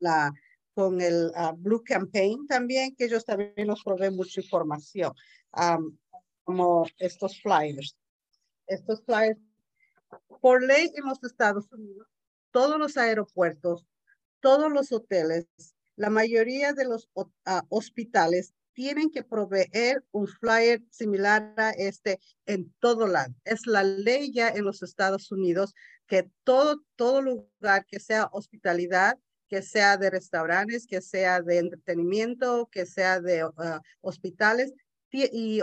la, 0.00 0.34
con 0.74 1.00
el 1.00 1.32
ah, 1.34 1.54
Blue 1.56 1.82
Campaign 1.82 2.46
también, 2.46 2.94
que 2.94 3.06
ellos 3.06 3.24
también 3.24 3.66
nos 3.66 3.82
proveen 3.82 4.14
mucha 4.14 4.42
información, 4.42 5.14
como 6.44 6.84
estos 6.98 7.40
flyers. 7.40 7.96
Estos 8.66 9.02
flyers, 9.02 9.40
por 10.42 10.62
ley 10.62 10.92
en 10.94 11.06
los 11.06 11.24
Estados 11.24 11.72
Unidos, 11.72 12.06
todos 12.50 12.78
los 12.78 12.98
aeropuertos, 12.98 13.86
todos 14.40 14.70
los 14.70 14.92
hoteles, 14.92 15.46
la 15.96 16.10
mayoría 16.10 16.74
de 16.74 16.84
los 16.84 17.08
ah, 17.46 17.64
hospitales 17.70 18.52
tienen 18.78 19.10
que 19.10 19.24
proveer 19.24 20.04
un 20.12 20.28
flyer 20.28 20.80
similar 20.88 21.52
a 21.56 21.70
este 21.70 22.20
en 22.46 22.72
todo 22.78 23.08
lado. 23.08 23.34
Es 23.42 23.66
la 23.66 23.82
ley 23.82 24.32
ya 24.32 24.50
en 24.50 24.62
los 24.62 24.84
Estados 24.84 25.32
Unidos 25.32 25.74
que 26.06 26.30
todo, 26.44 26.84
todo 26.94 27.20
lugar 27.20 27.84
que 27.86 27.98
sea 27.98 28.28
hospitalidad, 28.30 29.18
que 29.48 29.62
sea 29.62 29.96
de 29.96 30.10
restaurantes, 30.10 30.86
que 30.86 31.00
sea 31.00 31.42
de 31.42 31.58
entretenimiento, 31.58 32.68
que 32.70 32.86
sea 32.86 33.20
de 33.20 33.46
uh, 33.46 33.50
hospitales 34.00 34.72
y 35.10 35.60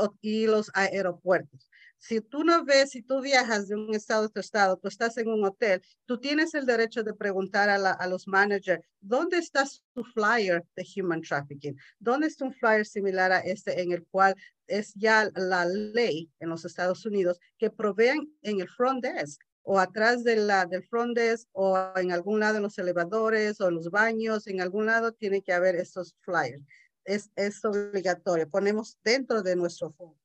los 0.47 0.69
aeropuertos 0.73 1.69
si 1.97 2.21
tú 2.21 2.43
no 2.43 2.63
ves, 2.65 2.91
si 2.91 3.01
tú 3.01 3.21
viajas 3.21 3.67
de 3.67 3.75
un 3.75 3.93
estado 3.93 4.23
a 4.23 4.27
otro 4.27 4.41
estado, 4.41 4.77
tú 4.77 4.87
estás 4.87 5.17
en 5.17 5.27
un 5.27 5.43
hotel, 5.43 5.81
tú 6.05 6.19
tienes 6.19 6.53
el 6.53 6.65
derecho 6.65 7.03
de 7.03 7.13
preguntar 7.13 7.69
a, 7.69 8.07
los 8.07 8.27
managers, 8.27 8.83
¿dónde 8.99 9.37
está 9.37 9.65
su 9.65 10.03
flyer 10.13 10.63
de 10.75 10.85
human 10.95 11.21
trafficking? 11.21 11.77
¿Dónde 11.99 12.27
está 12.27 12.45
un 12.45 12.53
flyer 12.53 12.85
similar 12.85 13.31
a 13.31 13.39
este 13.39 13.81
en 13.81 13.91
el 13.91 14.05
cual 14.05 14.35
es 14.67 14.93
ya 14.95 15.29
la 15.35 15.65
ley 15.65 16.29
en 16.39 16.49
los 16.49 16.65
Estados 16.65 17.05
Unidos 17.05 17.39
que 17.57 17.69
provean 17.69 18.19
en 18.41 18.61
el 18.61 18.69
front 18.69 19.03
desk 19.03 19.41
o 19.63 19.79
atrás 19.79 20.23
de 20.23 20.35
la, 20.35 20.65
del 20.65 20.83
front 20.83 21.17
desk 21.17 21.47
o 21.53 21.91
en 21.95 22.11
algún 22.11 22.39
lado 22.39 22.57
en 22.57 22.63
los 22.63 22.77
elevadores 22.77 23.59
o 23.61 23.67
en 23.67 23.75
los 23.75 23.89
baños, 23.89 24.45
en 24.45 24.61
algún 24.61 24.85
lado 24.85 25.11
tiene 25.11 25.41
que 25.41 25.53
haber 25.53 25.75
estos 25.75 26.15
flyers. 26.21 26.61
Es, 27.03 27.31
es 27.35 27.63
obligatorio. 27.65 28.47
Ponemos 28.47 28.97
dentro 29.03 29.41
de 29.41 29.55
nuestro 29.55 29.91
phone 29.91 30.15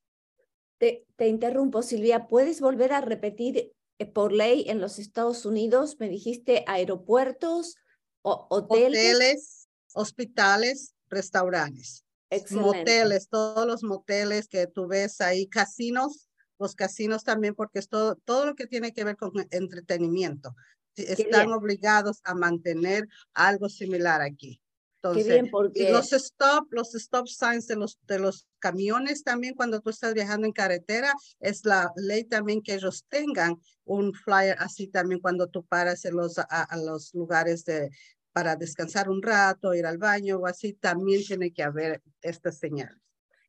te, 0.81 1.29
interrumpo, 1.29 1.83
Silvia. 1.83 2.27
¿Puedes 2.27 2.61
volver 2.61 2.93
a 2.93 3.03
repetir 3.03 3.73
eh, 3.99 4.07
por 4.07 4.33
ley 4.33 4.65
en 4.69 4.81
los 4.81 4.99
Estados 4.99 5.45
Unidos? 5.45 5.97
Me 6.01 6.09
dijiste 6.09 6.65
aeropuertos, 6.67 7.77
o, 8.23 8.47
hoteles. 8.51 9.69
hospitales, 9.95 10.95
restaurantes. 11.09 12.05
Moteles, 12.51 13.29
todos 13.29 13.67
los 13.67 13.83
moteles 13.83 14.47
que 14.47 14.67
tú 14.69 14.87
ves 14.87 15.21
ahí, 15.21 15.49
casinos, 15.49 16.29
los 16.59 16.77
casinos 16.77 17.25
también, 17.25 17.55
porque 17.55 17.81
es 17.81 17.89
todo, 17.89 18.15
todo 18.25 18.47
lo 18.47 18.55
que 18.55 18.67
tiene 18.67 18.93
que 18.93 19.05
ver 19.05 19.17
con 19.17 19.33
entretenimiento. 19.51 20.55
Están 20.95 21.51
obligados 21.53 22.21
a 22.25 22.35
mantener 22.35 23.09
algo 23.35 23.69
similar 23.69 24.21
aquí. 24.23 24.63
Entonces, 25.03 25.43
y 25.75 25.89
los 25.89 26.13
stop, 26.13 26.67
los 26.73 26.95
stop 26.95 27.27
signs 27.27 27.67
de 27.67 27.77
los, 27.77 27.99
de 28.07 28.19
los 28.19 28.47
camiones 28.59 29.25
también 29.25 29.55
cuando 29.55 29.81
tú 29.81 29.89
estás 29.89 30.13
viajando 30.13 30.47
en 30.47 30.53
carretera, 30.53 31.15
es 31.39 31.65
la 31.65 31.91
ley 31.97 32.25
también 32.25 32.61
que 32.61 32.75
ellos 32.75 33.07
tengan 33.09 33.59
un 33.85 34.13
flyer 34.13 34.57
así 34.59 34.89
también 34.89 35.21
cuando 35.21 35.47
tú 35.49 35.65
paras 35.65 36.05
en 36.05 36.17
los, 36.17 36.39
a, 36.39 36.69
los 36.77 37.15
lugares 37.15 37.65
de, 37.65 37.89
para 38.33 38.57
descansar 38.57 39.09
un 39.09 39.23
rato, 39.23 39.75
ir 39.75 39.87
al 39.87 39.97
baño 39.97 40.37
o 40.37 40.47
así, 40.47 40.75
también 40.75 41.23
tiene 41.25 41.51
que 41.51 41.63
haber 41.63 42.03
estas 42.21 42.59
señales. 42.59 42.99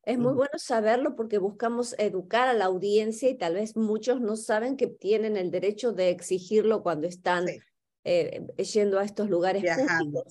Es 0.04 0.18
muy 0.18 0.32
bueno 0.32 0.54
saberlo 0.56 1.14
porque 1.14 1.38
buscamos 1.38 1.94
educar 1.98 2.48
a 2.48 2.54
la 2.54 2.64
audiencia 2.64 3.28
y 3.28 3.36
tal 3.36 3.54
vez 3.54 3.76
muchos 3.76 4.20
no 4.20 4.36
saben 4.36 4.76
que 4.76 4.86
tienen 4.86 5.36
el 5.36 5.50
derecho 5.50 5.92
de 5.92 6.08
exigirlo 6.08 6.82
cuando 6.82 7.06
están 7.06 7.46
eh, 8.04 8.46
yendo 8.56 8.98
a 8.98 9.04
estos 9.04 9.30
lugares 9.30 9.62
viajando. 9.62 10.24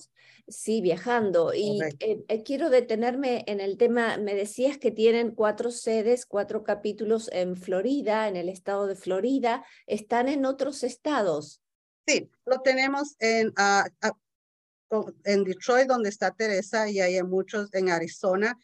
Sí, 0.48 0.80
viajando. 0.80 1.54
Y 1.54 1.80
eh, 2.00 2.24
eh, 2.28 2.42
quiero 2.42 2.68
detenerme 2.68 3.44
en 3.46 3.60
el 3.60 3.78
tema, 3.78 4.18
me 4.18 4.34
decías 4.34 4.76
que 4.76 4.90
tienen 4.90 5.30
cuatro 5.30 5.70
sedes, 5.70 6.26
cuatro 6.26 6.64
capítulos 6.64 7.30
en 7.32 7.56
Florida, 7.56 8.28
en 8.28 8.36
el 8.36 8.48
estado 8.48 8.86
de 8.86 8.96
Florida. 8.96 9.64
¿Están 9.86 10.28
en 10.28 10.44
otros 10.44 10.82
estados? 10.82 11.62
Sí, 12.06 12.28
lo 12.44 12.60
tenemos 12.60 13.14
en, 13.20 13.52
ah, 13.56 13.86
ah, 14.02 14.12
en 15.24 15.44
Detroit, 15.44 15.88
donde 15.88 16.10
está 16.10 16.32
Teresa, 16.32 16.90
y 16.90 17.00
hay 17.00 17.22
muchos 17.22 17.72
en 17.72 17.88
Arizona. 17.88 18.58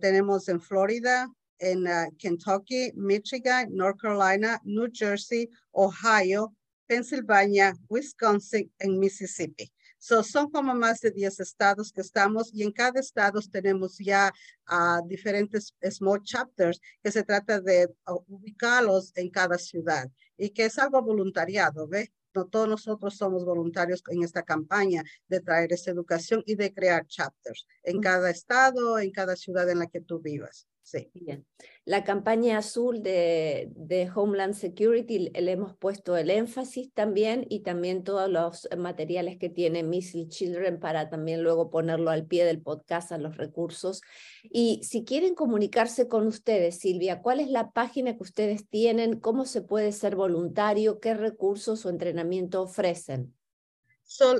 tenemos 0.00 0.48
en 0.48 0.60
Florida, 0.60 1.28
en 1.58 1.86
ah, 1.86 2.08
Kentucky, 2.18 2.92
Michigan, 2.94 3.68
North 3.70 3.98
Carolina, 4.00 4.60
New 4.64 4.90
Jersey, 4.92 5.48
Ohio, 5.70 6.52
Pennsylvania, 6.92 7.74
Wisconsin 7.88 8.70
en 8.78 8.98
Mississippi. 8.98 9.72
So, 9.96 10.22
son 10.22 10.50
como 10.50 10.74
más 10.74 11.00
de 11.00 11.10
10 11.10 11.40
estados 11.40 11.90
que 11.90 12.02
estamos 12.02 12.52
y 12.52 12.64
en 12.64 12.70
cada 12.70 13.00
estado 13.00 13.40
tenemos 13.50 13.96
ya 13.96 14.30
uh, 14.70 15.06
diferentes 15.08 15.74
small 15.90 16.22
chapters 16.22 16.82
que 17.02 17.10
se 17.10 17.22
trata 17.22 17.62
de 17.62 17.86
uh, 18.08 18.20
ubicarlos 18.28 19.12
en 19.14 19.30
cada 19.30 19.56
ciudad 19.56 20.10
y 20.36 20.50
que 20.50 20.66
es 20.66 20.78
algo 20.78 21.00
voluntariado, 21.00 21.88
¿ve? 21.88 22.12
No 22.34 22.44
todos 22.44 22.68
nosotros 22.68 23.16
somos 23.16 23.46
voluntarios 23.46 24.02
en 24.10 24.22
esta 24.22 24.42
campaña 24.42 25.02
de 25.28 25.40
traer 25.40 25.72
esa 25.72 25.92
educación 25.92 26.42
y 26.44 26.56
de 26.56 26.74
crear 26.74 27.06
chapters 27.06 27.66
en 27.84 28.02
cada 28.02 28.28
estado, 28.28 28.98
en 28.98 29.12
cada 29.12 29.34
ciudad 29.34 29.70
en 29.70 29.78
la 29.78 29.86
que 29.86 30.02
tú 30.02 30.20
vivas. 30.20 30.66
Sí. 30.82 31.10
Bien. 31.14 31.46
La 31.84 32.02
campaña 32.02 32.58
azul 32.58 33.02
de, 33.02 33.68
de, 33.76 34.10
Homeland 34.12 34.54
Security 34.54 35.30
le 35.30 35.52
hemos 35.52 35.76
puesto 35.76 36.16
el 36.16 36.28
énfasis 36.28 36.92
también 36.92 37.46
y 37.48 37.60
también 37.60 38.02
todos 38.02 38.28
los 38.28 38.68
materiales 38.76 39.38
que 39.38 39.48
tiene 39.48 39.84
Missile 39.84 40.28
Children 40.28 40.80
para 40.80 41.08
también 41.08 41.42
luego 41.42 41.70
ponerlo 41.70 42.10
al 42.10 42.26
pie 42.26 42.44
del 42.44 42.60
podcast 42.60 43.12
a 43.12 43.18
los 43.18 43.36
recursos. 43.36 44.02
Y 44.42 44.82
si 44.82 45.04
quieren 45.04 45.34
comunicarse 45.34 46.08
con 46.08 46.26
ustedes, 46.26 46.80
Silvia, 46.80 47.22
¿cuál 47.22 47.40
es 47.40 47.48
la 47.48 47.70
página 47.70 48.16
que 48.16 48.22
ustedes 48.22 48.68
tienen? 48.68 49.20
¿Cómo 49.20 49.44
se 49.44 49.62
puede 49.62 49.92
ser 49.92 50.16
voluntario? 50.16 50.98
¿Qué 50.98 51.14
recursos 51.14 51.86
o 51.86 51.90
entrenamiento 51.90 52.60
ofrecen? 52.60 53.34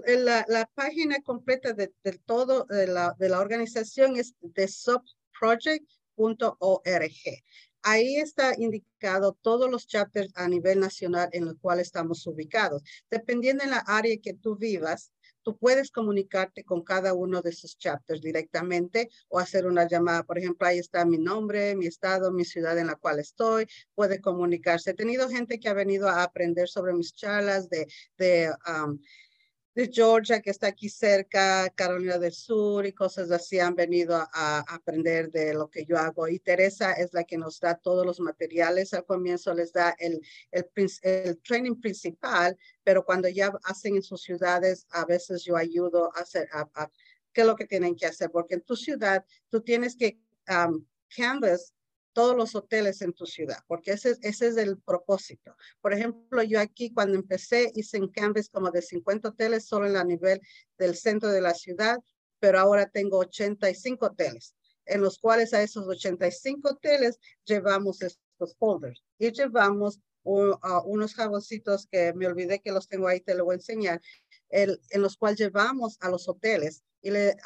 Eh, 0.06 0.18
la, 0.18 0.44
la, 0.48 0.66
página 0.74 1.16
completa 1.22 1.72
de, 1.72 1.92
de 2.04 2.18
todo 2.26 2.64
de 2.64 2.88
la, 2.88 3.16
de 3.18 3.28
la 3.30 3.40
organización 3.40 4.16
es 4.16 4.34
The 4.54 4.68
Sub 4.68 5.02
Project 5.38 5.90
.org. 6.16 7.12
Ahí 7.84 8.16
está 8.16 8.54
indicado 8.56 9.36
todos 9.42 9.68
los 9.68 9.88
chapters 9.88 10.30
a 10.36 10.46
nivel 10.48 10.78
nacional 10.78 11.28
en 11.32 11.46
los 11.46 11.56
cuales 11.60 11.88
estamos 11.88 12.24
ubicados. 12.28 12.82
Dependiendo 13.10 13.64
en 13.64 13.70
la 13.70 13.82
área 13.86 14.16
que 14.22 14.34
tú 14.34 14.56
vivas, 14.56 15.12
tú 15.42 15.58
puedes 15.58 15.90
comunicarte 15.90 16.64
con 16.64 16.82
cada 16.82 17.12
uno 17.14 17.42
de 17.42 17.50
esos 17.50 17.76
chapters 17.76 18.22
directamente 18.22 19.10
o 19.28 19.40
hacer 19.40 19.66
una 19.66 19.88
llamada. 19.88 20.22
Por 20.22 20.38
ejemplo, 20.38 20.66
ahí 20.66 20.78
está 20.78 21.04
mi 21.04 21.18
nombre, 21.18 21.74
mi 21.74 21.86
estado, 21.86 22.30
mi 22.30 22.44
ciudad 22.44 22.78
en 22.78 22.86
la 22.86 22.94
cual 22.94 23.18
estoy. 23.18 23.66
Puede 23.94 24.20
comunicarse. 24.20 24.90
He 24.90 24.94
tenido 24.94 25.28
gente 25.28 25.58
que 25.58 25.68
ha 25.68 25.74
venido 25.74 26.08
a 26.08 26.22
aprender 26.22 26.68
sobre 26.68 26.92
mis 26.92 27.12
charlas 27.14 27.68
de, 27.68 27.86
de 28.16 28.52
um, 28.68 28.98
de 29.74 29.88
Georgia, 29.90 30.42
que 30.42 30.50
está 30.50 30.66
aquí 30.66 30.88
cerca, 30.88 31.70
Carolina 31.70 32.18
del 32.18 32.32
Sur 32.32 32.84
y 32.86 32.92
cosas 32.92 33.30
así 33.30 33.58
han 33.58 33.74
venido 33.74 34.16
a, 34.16 34.64
aprender 34.68 35.30
de 35.30 35.54
lo 35.54 35.70
que 35.70 35.84
yo 35.84 35.96
hago. 35.98 36.28
Y 36.28 36.38
Teresa 36.38 36.92
es 36.92 37.14
la 37.14 37.24
que 37.24 37.38
nos 37.38 37.58
da 37.58 37.74
todos 37.76 38.04
los 38.04 38.20
materiales. 38.20 38.92
Al 38.92 39.06
comienzo 39.06 39.54
les 39.54 39.72
da 39.72 39.94
el, 39.98 40.20
el, 40.50 40.66
el 41.02 41.38
training 41.40 41.80
principal, 41.80 42.56
pero 42.84 43.04
cuando 43.04 43.28
ya 43.28 43.52
hacen 43.64 43.96
en 43.96 44.02
sus 44.02 44.22
ciudades, 44.22 44.86
a 44.90 45.06
veces 45.06 45.42
yo 45.44 45.56
ayudo 45.56 46.14
a 46.14 46.20
hacer, 46.20 46.48
a, 46.52 46.90
qué 47.32 47.40
es 47.40 47.46
lo 47.46 47.56
que 47.56 47.66
tienen 47.66 47.96
que 47.96 48.06
hacer, 48.06 48.30
porque 48.30 48.54
en 48.54 48.62
tu 48.62 48.76
ciudad 48.76 49.24
tú 49.48 49.62
tienes 49.62 49.96
que 49.96 50.18
canvas 51.16 51.72
todos 52.12 52.36
los 52.36 52.54
hoteles 52.54 53.02
en 53.02 53.12
tu 53.12 53.26
ciudad, 53.26 53.58
porque 53.66 53.92
ese, 53.92 54.16
es 54.22 54.40
el 54.42 54.78
propósito. 54.78 55.56
Por 55.80 55.92
ejemplo, 55.92 56.42
yo 56.42 56.60
aquí 56.60 56.92
cuando 56.92 57.16
empecé 57.16 57.70
hice 57.74 57.96
en 57.96 58.08
Canvas 58.08 58.48
como 58.48 58.70
de 58.70 58.82
50 58.82 59.30
hoteles 59.30 59.66
solo 59.66 59.86
en 59.86 59.94
la 59.94 60.04
nivel 60.04 60.40
del 60.78 60.96
centro 60.96 61.30
de 61.30 61.40
la 61.40 61.54
ciudad, 61.54 61.98
pero 62.38 62.58
ahora 62.58 62.88
tengo 62.88 63.18
85 63.18 64.06
hoteles, 64.06 64.54
en 64.86 65.00
los 65.00 65.18
cuales 65.18 65.54
a 65.54 65.62
esos 65.62 65.86
85 65.86 66.70
hoteles 66.70 67.18
llevamos 67.44 68.02
estos 68.02 68.56
folders 68.56 69.02
y 69.18 69.30
llevamos 69.30 70.00
unos 70.24 71.14
jaboncitos 71.14 71.86
que 71.90 72.12
me 72.14 72.26
olvidé 72.26 72.60
que 72.60 72.70
los 72.70 72.86
tengo 72.86 73.08
ahí, 73.08 73.20
te 73.20 73.34
lo 73.34 73.44
voy 73.44 73.54
a 73.54 73.56
enseñar, 73.56 74.00
en 74.50 74.78
los 75.02 75.16
cuales 75.16 75.38
llevamos 75.38 75.96
a 76.00 76.10
los 76.10 76.28
hoteles 76.28 76.84
y 77.00 77.10
le, 77.10 77.36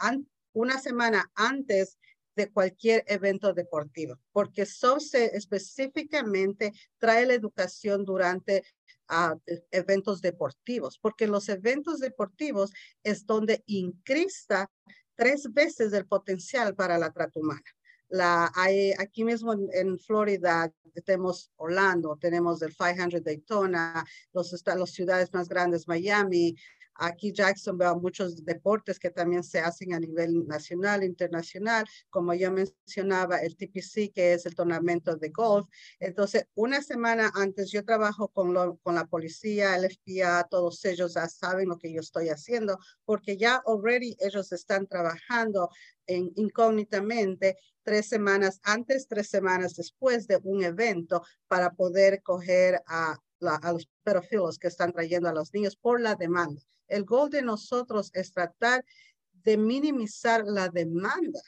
una 0.53 0.81
semana 0.81 1.31
antes 1.35 1.99
de 2.37 2.53
cualquier 2.53 3.05
evento 3.09 3.53
deportivo, 3.55 4.19
porque 4.31 4.67
SOCE 4.67 5.37
específicamente 5.37 6.73
trae 6.99 7.27
la 7.27 7.35
educación 7.35 8.05
durante 8.05 8.63
ah, 9.09 9.37
e, 9.47 9.65
eventos 9.71 10.21
deportivos, 10.21 10.99
porque 10.99 11.27
los 11.27 11.49
eventos 11.49 11.99
deportivos 11.99 12.73
es 13.03 13.27
donde 13.27 13.65
incrista 13.67 14.71
tres 15.15 15.53
veces 15.53 15.93
el 15.95 16.07
potencial 16.07 16.75
para 16.75 16.99
la 16.99 17.11
trata 17.11 17.41
humana. 17.41 17.65
Aquí 18.99 19.25
mismo 19.25 19.55
en, 19.73 19.99
Florida 19.99 20.73
tenemos 21.05 21.51
Orlando, 21.57 22.17
tenemos 22.21 22.63
el 22.63 22.75
500 22.75 23.23
Daytona, 23.23 24.05
los, 24.33 24.63
las 24.65 24.91
ciudades 24.91 25.33
más 25.33 25.49
grandes, 25.49 25.89
Miami, 25.89 26.55
Aquí 26.99 27.33
Jackson 27.33 27.79
veo 27.79 27.97
muchos 27.97 28.45
deportes 28.45 28.99
que 28.99 29.11
también 29.11 29.43
se 29.43 29.61
hacen 29.61 29.95
a 29.95 30.01
nivel 30.01 30.47
nacional, 30.47 31.05
internacional, 31.05 31.85
como 32.11 32.35
yo 32.35 32.51
mencionaba, 32.51 33.39
el 33.39 33.57
TPC, 33.57 34.13
que 34.13 34.35
es 34.35 34.47
el 34.47 34.55
tornamento 34.55 35.17
de 35.17 35.31
golf. 35.31 35.67
Entonces, 36.01 36.47
una 36.55 36.83
semana 36.83 37.31
antes 37.35 37.71
yo 37.71 37.85
trabajo 37.85 38.29
con, 38.29 38.53
lo, 38.53 38.77
con 38.79 38.95
la 38.95 39.07
policía, 39.07 39.77
el 39.77 39.91
FBI, 39.91 40.49
todos 40.51 40.85
ellos 40.85 41.15
ya 41.15 41.29
saben 41.29 41.69
lo 41.69 41.79
que 41.79 41.93
yo 41.93 42.01
estoy 42.01 42.29
haciendo, 42.29 42.79
porque 43.05 43.37
ya 43.37 43.63
already 43.67 44.17
ellos 44.21 44.53
están 44.53 44.87
trabajando 44.87 45.71
en, 46.07 46.33
incógnitamente 46.37 47.57
tres 47.83 48.09
semanas 48.09 48.61
antes, 48.65 49.07
tres 49.07 49.29
semanas 49.29 49.77
después 49.77 50.27
de 50.27 50.41
un 50.43 50.65
evento 50.65 51.23
para 51.47 51.71
poder 51.73 52.23
coger 52.23 52.83
a, 52.87 53.17
a 53.41 53.73
los 53.73 53.89
pedofilos 54.03 54.59
que 54.59 54.69
están 54.69 54.93
trayendo 54.93 55.29
a 55.29 55.33
los 55.33 55.53
niños 55.53 55.77
por 55.77 56.01
la 56.01 56.15
demanda. 56.15 56.61
El 56.89 57.05
gol 57.05 57.31
de 57.31 57.43
nosotros 57.43 58.11
es 58.15 58.33
tratar 58.33 58.85
de 59.33 59.57
minimizar 59.57 60.45
la 60.45 60.69
demanda 60.69 61.41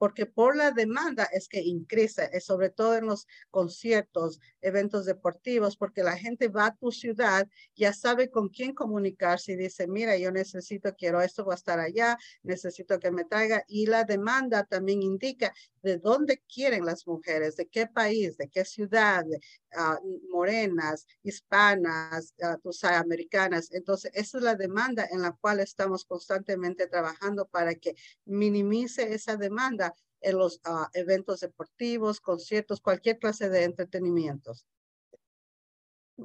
porque 0.00 0.24
por 0.24 0.56
la 0.56 0.70
demanda 0.70 1.24
es 1.24 1.46
que 1.46 1.60
increce, 1.60 2.40
sobre 2.40 2.70
todo 2.70 2.96
en 2.96 3.04
los 3.04 3.26
conciertos, 3.50 4.40
eventos 4.62 5.04
deportivos, 5.04 5.76
porque 5.76 6.02
la 6.02 6.16
gente 6.16 6.48
va 6.48 6.68
a 6.68 6.74
tu 6.74 6.90
ciudad, 6.90 7.46
ya 7.76 7.92
sabe 7.92 8.30
con 8.30 8.48
quién 8.48 8.74
comunicarse 8.74 9.52
y 9.52 9.56
dice, 9.56 9.86
mira, 9.86 10.16
yo 10.16 10.30
necesito, 10.32 10.94
quiero 10.96 11.20
esto, 11.20 11.44
voy 11.44 11.52
a 11.52 11.56
estar 11.56 11.78
allá, 11.78 12.16
necesito 12.42 12.98
que 12.98 13.10
me 13.10 13.26
traiga. 13.26 13.62
Y 13.68 13.84
la 13.84 14.04
demanda 14.04 14.64
también 14.64 15.02
indica 15.02 15.52
de 15.82 15.98
dónde 15.98 16.42
quieren 16.50 16.86
las 16.86 17.06
mujeres, 17.06 17.56
de 17.56 17.68
qué 17.68 17.86
país, 17.86 18.38
de 18.38 18.48
qué 18.48 18.64
ciudad, 18.64 19.26
ah, 19.74 19.98
morenas, 20.30 21.06
hispanas, 21.22 22.34
uh, 22.40 22.86
americanas. 22.86 23.70
Entonces, 23.72 24.10
esa 24.14 24.38
es 24.38 24.44
la 24.44 24.54
demanda 24.54 25.06
en 25.10 25.22
la 25.22 25.32
cual 25.32 25.60
estamos 25.60 26.04
constantemente 26.04 26.86
trabajando 26.86 27.46
para 27.46 27.74
que 27.74 27.94
minimice 28.24 29.14
esa 29.14 29.36
demanda 29.36 29.94
en 30.20 30.38
los 30.38 30.60
ah, 30.64 30.88
eventos 30.94 31.40
deportivos, 31.40 32.20
conciertos, 32.20 32.80
cualquier 32.80 33.18
clase 33.18 33.48
de 33.48 33.64
entretenimientos. 33.64 34.66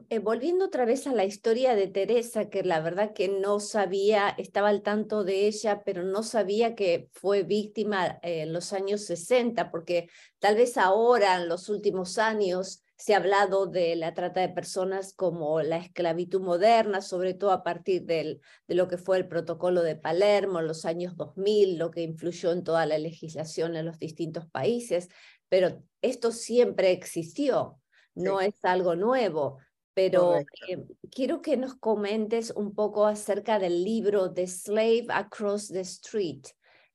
Eh, 0.09 0.19
volviendo 0.19 0.65
otra 0.65 0.85
vez 0.85 1.07
a 1.07 1.13
la 1.13 1.25
historia 1.25 1.75
de 1.75 1.87
Teresa, 1.87 2.49
que 2.49 2.63
la 2.63 2.81
verdad 2.81 3.13
que 3.13 3.29
no 3.29 3.59
sabía, 3.59 4.29
estaba 4.29 4.69
al 4.69 4.81
tanto 4.81 5.23
de 5.23 5.47
ella, 5.47 5.83
pero 5.85 6.03
no 6.03 6.23
sabía 6.23 6.75
que 6.75 7.09
fue 7.13 7.43
víctima 7.43 8.19
en 8.21 8.51
los 8.51 8.73
años 8.73 9.05
60, 9.05 9.71
porque 9.71 10.09
tal 10.39 10.55
vez 10.55 10.77
ahora, 10.77 11.37
en 11.37 11.47
los 11.47 11.69
últimos 11.69 12.17
años, 12.17 12.83
se 12.97 13.13
ha 13.13 13.17
hablado 13.17 13.67
de 13.67 13.95
la 13.95 14.13
trata 14.13 14.39
de 14.39 14.49
personas 14.49 15.13
como 15.13 15.61
la 15.61 15.77
esclavitud 15.77 16.41
moderna, 16.41 17.01
sobre 17.01 17.33
todo 17.33 17.51
a 17.51 17.63
partir 17.63 18.03
del, 18.03 18.41
de 18.67 18.75
lo 18.75 18.87
que 18.87 18.97
fue 18.97 19.17
el 19.17 19.27
protocolo 19.27 19.81
de 19.83 19.95
Palermo 19.95 20.59
en 20.59 20.67
los 20.67 20.85
años 20.85 21.17
2000, 21.17 21.77
lo 21.77 21.91
que 21.91 22.03
influyó 22.03 22.51
en 22.51 22.63
toda 22.63 22.85
la 22.85 22.97
legislación 22.97 23.75
en 23.75 23.85
los 23.85 23.99
distintos 23.99 24.47
países, 24.47 25.09
pero 25.49 25.83
esto 26.01 26.31
siempre 26.31 26.91
existió, 26.91 27.81
no 28.13 28.39
es 28.41 28.63
algo 28.63 28.95
nuevo. 28.95 29.57
Pero 29.93 30.39
eh, 30.67 30.85
quiero 31.09 31.41
que 31.41 31.55
nos 31.55 31.75
comentes 31.75 32.51
un 32.51 32.75
poco 32.75 33.05
acerca 33.05 33.59
del 33.59 33.85
libro 33.85 34.33
The 34.33 34.45
Slave 34.45 35.05
Across 35.07 35.69
the 35.69 35.79
Street, 35.81 36.47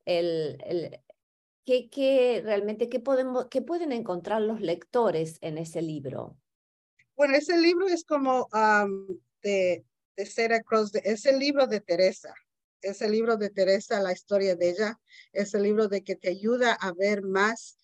el, 0.04 0.58
el, 0.66 1.00
¿Qué, 1.90 2.42
realmente 2.44 2.88
qué, 2.88 2.98
podemos, 2.98 3.46
qué 3.48 3.62
pueden 3.62 3.92
encontrar 3.92 4.42
los 4.42 4.60
lectores 4.60 5.38
en 5.40 5.56
ese 5.56 5.82
libro? 5.82 6.36
Bueno, 7.14 7.36
ese 7.36 7.56
libro 7.58 7.86
es 7.86 8.04
como 8.04 8.48
de, 9.42 9.84
de 10.16 10.26
Sarah 10.26 10.62
Cross, 10.62 10.96
es 11.04 11.26
el 11.26 11.38
libro 11.38 11.66
de 11.66 11.80
Teresa. 11.80 12.34
Es 12.82 13.02
el 13.02 13.12
libro 13.12 13.36
de 13.36 13.50
Teresa, 13.50 14.00
la 14.00 14.12
historia 14.12 14.56
de 14.56 14.70
ella. 14.70 15.00
Es 15.32 15.54
el 15.54 15.62
libro 15.62 15.86
de 15.86 16.02
que 16.02 16.16
te 16.16 16.30
ayuda 16.30 16.72
a 16.72 16.92
ver 16.92 17.22
más, 17.22 17.78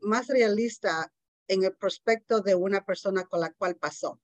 más 0.00 0.26
realista 0.26 1.12
en 1.48 1.62
el 1.62 1.76
prospecto 1.76 2.40
de 2.40 2.54
una 2.54 2.84
persona 2.84 3.24
con 3.24 3.40
la 3.40 3.52
cual 3.52 3.76
pasó. 3.76 4.20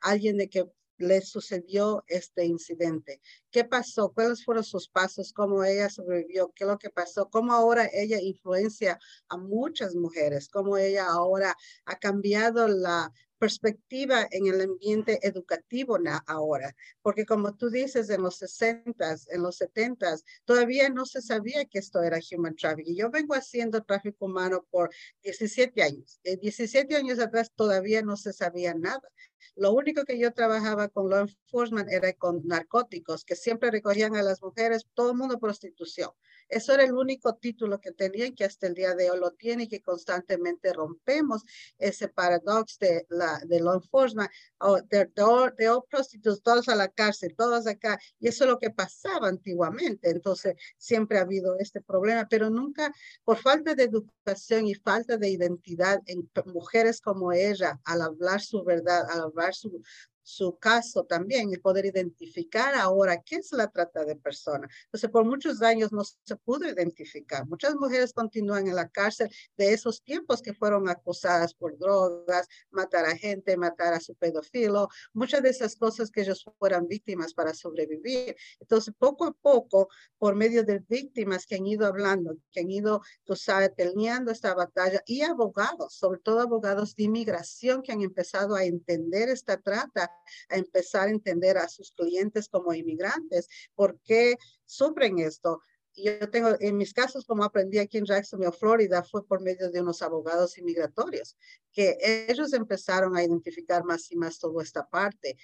Alguien 0.00 0.36
de 0.36 0.50
que 0.50 0.68
le 0.98 1.22
sucedió 1.22 2.04
este 2.06 2.44
incidente. 2.44 3.20
¿Qué 3.50 3.64
pasó? 3.64 4.12
¿Cuáles 4.12 4.44
fueron 4.44 4.64
sus 4.64 4.88
pasos? 4.88 5.32
¿Cómo 5.32 5.64
ella 5.64 5.88
sobrevivió? 5.88 6.52
¿Qué 6.54 6.64
es 6.64 6.68
lo 6.70 6.78
que 6.78 6.90
pasó? 6.90 7.28
¿Cómo 7.30 7.52
ahora 7.52 7.88
ella 7.92 8.20
influencia 8.20 8.98
a 9.28 9.36
muchas 9.36 9.94
mujeres? 9.94 10.48
¿Cómo 10.48 10.76
ella 10.76 11.06
ahora 11.06 11.56
ha 11.86 11.98
cambiado 11.98 12.68
la 12.68 13.12
perspectiva 13.38 14.26
en 14.30 14.46
el 14.46 14.60
ambiente 14.60 15.18
educativo 15.26 15.98
ahora, 16.26 16.74
porque 17.02 17.24
como 17.24 17.56
tú 17.56 17.70
dices, 17.70 18.10
en 18.10 18.22
los 18.22 18.36
60 18.36 19.16
en 19.28 19.42
los 19.42 19.56
70 19.56 20.16
todavía 20.44 20.88
no 20.90 21.06
se 21.06 21.22
sabía 21.22 21.64
que 21.64 21.78
esto 21.78 22.02
era 22.02 22.18
human 22.30 22.56
trafficking. 22.56 22.96
Yo 22.96 23.10
vengo 23.10 23.34
haciendo 23.34 23.82
tráfico 23.82 24.26
humano 24.26 24.66
por 24.70 24.90
17 25.22 25.82
años. 25.82 26.20
En 26.24 26.40
17 26.40 26.96
años 26.96 27.18
atrás 27.18 27.52
todavía 27.54 28.02
no 28.02 28.16
se 28.16 28.32
sabía 28.32 28.74
nada. 28.74 29.08
Lo 29.54 29.72
único 29.72 30.04
que 30.04 30.18
yo 30.18 30.32
trabajaba 30.32 30.88
con 30.88 31.10
law 31.10 31.20
enforcement 31.20 31.90
era 31.90 32.12
con 32.12 32.42
narcóticos, 32.46 33.24
que 33.24 33.34
siempre 33.34 33.70
recogían 33.70 34.14
a 34.16 34.22
las 34.22 34.42
mujeres, 34.42 34.86
todo 34.94 35.10
el 35.10 35.16
mundo 35.16 35.38
prostitución. 35.38 36.10
Eso 36.48 36.72
era 36.72 36.84
el 36.84 36.92
único 36.92 37.34
título 37.36 37.80
que 37.80 37.92
tenían 37.92 38.34
que 38.34 38.44
hasta 38.44 38.66
el 38.66 38.74
día 38.74 38.94
de 38.94 39.10
hoy 39.10 39.18
lo 39.18 39.32
tiene 39.32 39.64
y 39.64 39.68
que 39.68 39.82
constantemente 39.82 40.72
rompemos 40.72 41.44
ese 41.78 42.08
paradox 42.08 42.78
de, 42.78 43.06
la, 43.10 43.40
de 43.46 43.60
law 43.60 43.74
enforcement, 43.74 44.30
oh, 44.58 44.80
de, 44.80 45.10
all, 45.22 45.84
prostitutes, 45.88 46.42
todos 46.42 46.68
a 46.68 46.76
la 46.76 46.88
cárcel, 46.88 47.34
todos 47.36 47.66
acá. 47.66 47.98
Y 48.18 48.28
eso 48.28 48.44
es 48.44 48.50
lo 48.50 48.58
que 48.58 48.70
pasaba 48.70 49.28
antiguamente. 49.28 50.10
Entonces, 50.10 50.54
siempre 50.76 51.18
ha 51.18 51.22
habido 51.22 51.58
este 51.58 51.80
problema, 51.80 52.26
pero 52.28 52.50
nunca 52.50 52.92
por 53.24 53.38
falta 53.38 53.74
de 53.74 53.84
educación 53.84 54.66
y 54.66 54.74
falta 54.74 55.16
de 55.16 55.28
identidad 55.28 56.00
en 56.06 56.28
mujeres 56.46 57.00
como 57.00 57.32
ella, 57.32 57.80
al 57.84 58.02
hablar 58.02 58.40
su 58.40 58.64
verdad, 58.64 59.06
al 59.10 59.20
hablar 59.20 59.54
su, 59.54 59.82
su 60.28 60.58
caso 60.58 61.04
también 61.04 61.50
y 61.50 61.56
poder 61.56 61.86
identificar 61.86 62.74
ahora 62.74 63.22
qué 63.22 63.36
es 63.36 63.50
la 63.52 63.68
trata 63.68 64.04
de 64.04 64.14
personas. 64.14 64.70
Entonces, 64.84 65.10
por 65.10 65.24
muchos 65.24 65.62
años 65.62 65.90
no 65.90 66.04
se 66.04 66.36
pudo 66.36 66.68
identificar. 66.68 67.46
Muchas 67.46 67.74
mujeres 67.76 68.12
continúan 68.12 68.68
en 68.68 68.76
la 68.76 68.90
cárcel 68.90 69.30
de 69.56 69.72
esos 69.72 70.02
tiempos 70.02 70.42
que 70.42 70.52
fueron 70.52 70.86
acusadas 70.88 71.54
por 71.54 71.78
drogas, 71.78 72.46
matar 72.70 73.06
a 73.06 73.16
gente, 73.16 73.56
matar 73.56 73.94
a 73.94 74.00
su 74.00 74.14
pedófilo, 74.16 74.88
muchas 75.14 75.42
de 75.42 75.48
esas 75.48 75.76
cosas 75.76 76.10
que 76.10 76.20
ellos 76.20 76.44
fueran 76.58 76.86
víctimas 76.86 77.32
para 77.32 77.54
sobrevivir. 77.54 78.36
Entonces, 78.60 78.92
poco 78.98 79.24
a 79.24 79.32
poco, 79.32 79.88
por 80.18 80.34
medio 80.34 80.62
de 80.62 80.80
víctimas 80.88 81.46
que 81.46 81.54
han 81.54 81.66
ido 81.66 81.86
hablando, 81.86 82.36
que 82.50 82.60
han 82.60 82.70
ido, 82.70 83.00
tú 83.24 83.34
sabes, 83.34 83.70
peleando 83.70 84.30
esta 84.30 84.54
batalla 84.54 85.02
y 85.06 85.22
abogados, 85.22 85.94
sobre 85.94 86.20
todo 86.20 86.40
abogados 86.40 86.94
de 86.94 87.04
inmigración 87.04 87.80
que 87.82 87.92
han 87.92 88.02
empezado 88.02 88.54
a 88.54 88.64
entender 88.64 89.30
esta 89.30 89.56
trata 89.56 90.10
a 90.48 90.56
empezar 90.56 91.08
a 91.08 91.10
entender 91.10 91.58
a 91.58 91.68
sus 91.68 91.92
clientes 91.92 92.48
como 92.48 92.74
inmigrantes, 92.74 93.48
por 93.74 93.98
qué 94.00 94.36
sufren 94.64 95.18
esto. 95.18 95.60
Yo 95.94 96.30
tengo, 96.30 96.50
en 96.60 96.76
mis 96.76 96.94
casos, 96.94 97.24
como 97.24 97.42
aprendí 97.42 97.78
aquí 97.78 97.98
en 97.98 98.04
Jacksonville, 98.04 98.52
Florida, 98.52 99.02
fue 99.02 99.26
por 99.26 99.40
medio 99.40 99.70
de 99.70 99.80
unos 99.80 100.00
abogados 100.02 100.56
inmigratorios, 100.56 101.36
que 101.72 101.96
ellos 102.28 102.52
empezaron 102.52 103.16
a 103.16 103.24
identificar 103.24 103.84
más 103.84 104.10
y 104.12 104.16
más 104.16 104.38
toda 104.38 104.62
esta 104.62 104.88
parte 104.88 105.36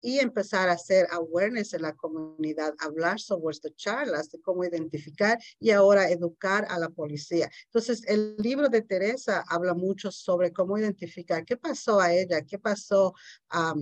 y 0.00 0.18
empezar 0.18 0.68
a 0.68 0.72
hacer 0.72 1.06
awareness 1.10 1.74
en 1.74 1.82
la 1.82 1.94
comunidad, 1.94 2.74
hablar 2.80 3.18
sobre 3.20 3.54
estas 3.54 3.74
charlas 3.76 4.30
de 4.30 4.40
cómo 4.40 4.64
identificar 4.64 5.38
y 5.58 5.70
ahora 5.70 6.10
educar 6.10 6.66
a 6.68 6.78
la 6.78 6.88
policía. 6.88 7.50
Entonces, 7.66 8.02
el 8.06 8.36
libro 8.38 8.68
de 8.68 8.82
Teresa 8.82 9.44
habla 9.48 9.74
mucho 9.74 10.10
sobre 10.10 10.52
cómo 10.52 10.78
identificar 10.78 11.44
qué 11.44 11.56
pasó 11.56 12.00
a 12.00 12.12
ella, 12.12 12.42
qué 12.42 12.58
pasó 12.58 13.14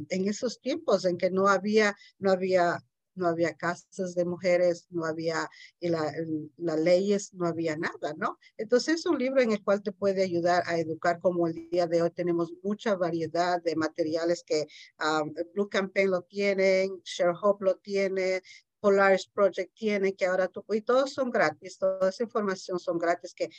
en 0.09 0.29
esos 0.29 0.61
tiempos 0.61 1.05
en 1.05 1.17
que 1.19 1.31
no 1.31 1.49
había, 1.49 1.97
no 2.19 2.31
había 2.31 2.79
no 3.17 3.27
había 3.29 3.55
casas 3.55 4.15
de 4.15 4.25
mujeres, 4.25 4.87
no 4.91 5.05
había 5.05 5.49
las 5.81 6.81
leyes, 6.81 7.35
no 7.35 7.47
había 7.47 7.77
nada, 7.77 8.15
¿no? 8.17 8.39
Entonces 8.57 8.97
es 8.97 9.07
un 9.07 9.19
libro 9.19 9.41
en 9.41 9.53
el 9.53 9.63
cual 9.63 9.83
te 9.83 9.93
puede 9.93 10.23
ayudar 10.23 10.63
a 10.67 10.79
educar 10.79 11.21
como 11.21 11.47
el 11.47 11.69
día 11.71 11.87
de 11.87 12.03
hoy 12.03 12.11
tenemos 12.11 12.53
mucha 12.63 12.95
variedad 12.97 13.63
de 13.63 13.77
materiales 13.77 14.43
que 14.45 14.67
um, 15.01 15.33
Blue 15.55 15.69
Campaign 15.69 16.11
lo 16.11 16.23
tienen, 16.23 17.01
Share 17.05 17.35
Hope 17.41 17.65
lo 17.65 17.77
tiene, 17.77 18.43
Polaris 18.81 19.27
Project 19.27 19.75
tiene, 19.75 20.15
que 20.15 20.27
ahora 20.27 20.49
tú, 20.49 20.65
y 20.73 20.81
todos 20.81 21.13
son 21.13 21.31
gratis, 21.31 21.79
toda 21.79 22.09
esa 22.09 22.23
información 22.23 22.79
son 22.79 22.99
gratis, 22.99 23.35
que 23.35 23.51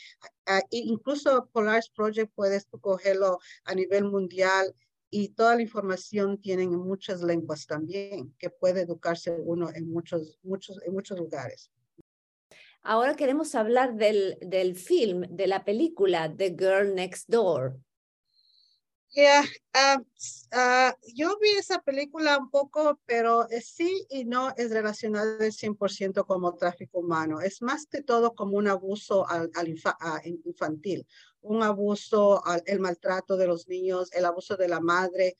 incluso 0.70 1.50
Polaris 1.52 1.90
Project 1.90 2.32
puedes 2.34 2.66
cogerlo 2.80 3.38
a 3.64 3.74
nivel 3.74 4.04
mundial 4.04 4.74
y 5.10 5.30
toda 5.30 5.56
la 5.56 5.62
información 5.62 6.40
tienen 6.40 6.72
en 6.72 6.80
muchas 6.80 7.22
lenguas 7.22 7.66
también, 7.66 8.34
que 8.38 8.50
puede 8.50 8.82
educarse 8.82 9.30
uno 9.30 9.70
en 9.74 9.90
muchos, 9.90 10.38
muchos, 10.42 10.80
en 10.84 10.92
muchos 10.92 11.18
lugares. 11.18 11.70
Ahora 12.82 13.16
queremos 13.16 13.54
hablar 13.54 13.94
del, 13.94 14.38
del 14.40 14.74
film, 14.76 15.22
de 15.30 15.46
la 15.46 15.64
película 15.64 16.34
The 16.34 16.56
Girl 16.58 16.94
Next 16.94 17.28
Door. 17.28 17.80
Yeah, 19.10 19.42
ah, 19.72 20.02
ah, 20.52 20.94
yo 21.14 21.38
vi 21.40 21.48
esa 21.58 21.80
película 21.80 22.36
un 22.36 22.50
poco, 22.50 23.00
pero 23.06 23.48
sí 23.62 24.06
y 24.10 24.26
no 24.26 24.52
es 24.54 24.70
relacionada 24.70 25.38
al 25.40 25.52
100% 25.52 26.26
como 26.26 26.54
tráfico 26.56 26.98
humano. 26.98 27.40
Es 27.40 27.62
más 27.62 27.86
que 27.86 28.02
todo 28.02 28.34
como 28.34 28.58
un 28.58 28.68
abuso 28.68 29.26
al, 29.28 29.50
al 29.54 29.68
infantil 29.68 31.06
un 31.42 31.62
abuso, 31.62 32.42
el 32.66 32.80
maltrato 32.80 33.36
de 33.36 33.46
los 33.46 33.68
niños, 33.68 34.10
el 34.12 34.24
abuso 34.24 34.56
de 34.56 34.68
la 34.68 34.80
madre 34.80 35.36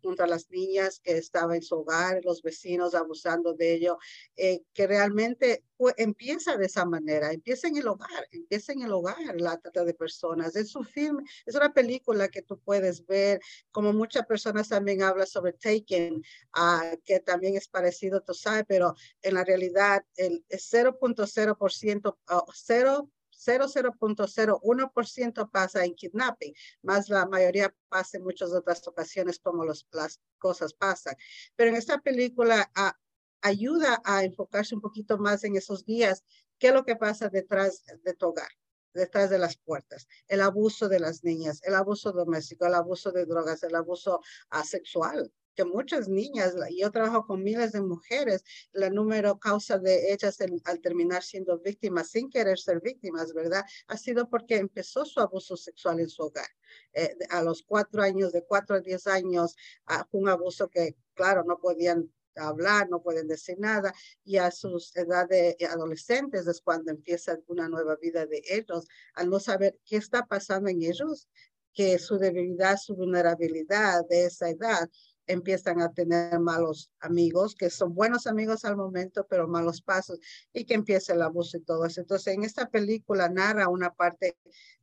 contra 0.00 0.26
las 0.26 0.48
niñas 0.50 1.00
que 1.00 1.16
estaba 1.16 1.56
en 1.56 1.62
su 1.62 1.76
hogar, 1.76 2.20
los 2.24 2.42
vecinos 2.42 2.94
abusando 2.94 3.54
de 3.54 3.74
ello, 3.74 3.98
eh, 4.36 4.62
que 4.72 4.86
realmente 4.86 5.64
empieza 5.96 6.56
de 6.56 6.66
esa 6.66 6.84
manera, 6.84 7.32
empieza 7.32 7.66
en 7.68 7.76
el 7.76 7.88
hogar, 7.88 8.28
empieza 8.30 8.72
en 8.72 8.82
el 8.82 8.92
hogar 8.92 9.18
la 9.40 9.58
trata 9.58 9.84
de 9.84 9.94
personas. 9.94 10.54
Es 10.54 10.76
un 10.76 10.84
film, 10.84 11.24
es 11.46 11.54
una 11.54 11.72
película 11.72 12.28
que 12.28 12.42
tú 12.42 12.60
puedes 12.60 13.04
ver, 13.06 13.40
como 13.70 13.92
muchas 13.92 14.26
personas 14.26 14.68
también 14.68 15.02
hablan 15.02 15.26
sobre 15.26 15.54
Taken, 15.54 16.22
uh, 16.56 16.96
que 17.04 17.20
también 17.20 17.56
es 17.56 17.66
parecido, 17.68 18.20
tú 18.22 18.34
sabes, 18.34 18.64
pero 18.68 18.94
en 19.22 19.34
la 19.34 19.44
realidad 19.44 20.04
el 20.16 20.44
0.0%, 20.48 22.18
0 22.52 23.10
0.01% 23.40 25.50
pasa 25.50 25.84
en 25.84 25.94
kidnapping, 25.94 26.54
más 26.82 27.08
la 27.08 27.26
mayoría 27.26 27.74
pasa 27.88 28.18
en 28.18 28.24
muchas 28.24 28.52
otras 28.52 28.86
ocasiones 28.86 29.38
como 29.38 29.64
las 29.64 29.86
cosas 30.38 30.74
pasan. 30.74 31.16
Pero 31.56 31.70
en 31.70 31.76
esta 31.76 31.98
película 31.98 32.70
ayuda 33.40 34.02
a 34.04 34.24
enfocarse 34.24 34.74
un 34.74 34.80
poquito 34.80 35.18
más 35.18 35.44
en 35.44 35.56
esos 35.56 35.84
días, 35.84 36.24
qué 36.58 36.68
es 36.68 36.74
lo 36.74 36.84
que 36.84 36.96
pasa 36.96 37.28
detrás 37.28 37.84
de 38.04 38.14
tu 38.14 38.28
hogar 38.28 38.48
detrás 38.92 39.30
de 39.30 39.38
las 39.38 39.56
puertas, 39.56 40.08
el 40.26 40.40
abuso 40.40 40.88
de 40.88 41.00
las 41.00 41.22
niñas, 41.22 41.60
el 41.62 41.74
abuso 41.74 42.12
doméstico, 42.12 42.66
el 42.66 42.74
abuso 42.74 43.12
de 43.12 43.24
drogas, 43.24 43.62
el 43.62 43.74
abuso 43.74 44.20
asexual, 44.50 45.32
que 45.54 45.64
muchas 45.64 46.08
niñas, 46.08 46.54
yo 46.76 46.90
trabajo 46.90 47.26
con 47.26 47.42
miles 47.42 47.72
de 47.72 47.80
mujeres, 47.80 48.44
la 48.72 48.90
número 48.90 49.38
causa 49.38 49.78
de 49.78 50.12
ellas 50.12 50.38
al 50.64 50.80
terminar 50.80 51.22
siendo 51.22 51.58
víctimas 51.58 52.10
sin 52.10 52.30
querer 52.30 52.58
ser 52.58 52.80
víctimas, 52.80 53.32
¿verdad? 53.32 53.64
Ha 53.88 53.96
sido 53.96 54.28
porque 54.28 54.56
empezó 54.56 55.04
su 55.04 55.20
abuso 55.20 55.56
sexual 55.56 56.00
en 56.00 56.08
su 56.08 56.22
hogar. 56.22 56.48
Eh, 56.92 57.16
a 57.30 57.42
los 57.42 57.62
cuatro 57.62 58.02
años, 58.02 58.32
de 58.32 58.44
cuatro 58.44 58.76
a 58.76 58.80
diez 58.80 59.06
años, 59.06 59.56
uh, 59.88 60.16
un 60.16 60.28
abuso 60.28 60.68
que, 60.68 60.96
claro, 61.14 61.44
no 61.44 61.58
podían 61.58 62.10
hablar, 62.36 62.88
no 62.88 63.02
pueden 63.02 63.26
decir 63.26 63.58
nada, 63.58 63.92
y 64.24 64.36
a 64.36 64.50
sus 64.50 64.96
edades 64.96 65.56
adolescentes 65.68 66.46
es 66.46 66.60
cuando 66.60 66.90
empieza 66.90 67.38
una 67.46 67.68
nueva 67.68 67.96
vida 67.96 68.26
de 68.26 68.42
ellos, 68.48 68.86
al 69.14 69.28
no 69.30 69.40
saber 69.40 69.78
qué 69.84 69.96
está 69.96 70.26
pasando 70.26 70.70
en 70.70 70.82
ellos, 70.82 71.28
que 71.72 71.98
su 71.98 72.18
debilidad, 72.18 72.76
su 72.76 72.96
vulnerabilidad 72.96 74.06
de 74.08 74.26
esa 74.26 74.50
edad 74.50 74.90
empiezan 75.32 75.80
a 75.80 75.92
tener 75.92 76.38
malos 76.40 76.90
amigos, 77.00 77.54
que 77.54 77.70
son 77.70 77.94
buenos 77.94 78.26
amigos 78.26 78.64
al 78.64 78.76
momento, 78.76 79.26
pero 79.28 79.48
malos 79.48 79.82
pasos, 79.82 80.18
y 80.52 80.64
que 80.64 80.74
empieza 80.74 81.14
el 81.14 81.22
abuso 81.22 81.56
y 81.56 81.62
todo 81.62 81.84
eso. 81.84 82.00
Entonces, 82.00 82.34
en 82.34 82.44
esta 82.44 82.68
película 82.68 83.28
narra 83.28 83.68
una 83.68 83.92
parte, 83.92 84.36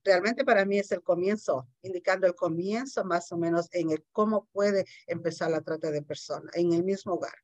realmente 0.04 0.46
para 0.46 0.66
mí 0.66 0.80
es 0.80 0.92
el 0.92 1.04
comienzo, 1.04 1.68
indicando 1.82 2.28
el 2.28 2.36
comienzo 2.36 3.04
más 3.04 3.32
o 3.32 3.38
menos 3.38 3.68
en 3.72 3.92
el 3.92 4.04
cómo 4.12 4.48
puede 4.52 4.86
empezar 5.06 5.52
la 5.52 5.62
trata 5.62 5.92
de 5.92 6.02
personas 6.02 6.56
en 6.56 6.74
el 6.74 6.84
mismo 6.84 7.14
hogar. 7.14 7.36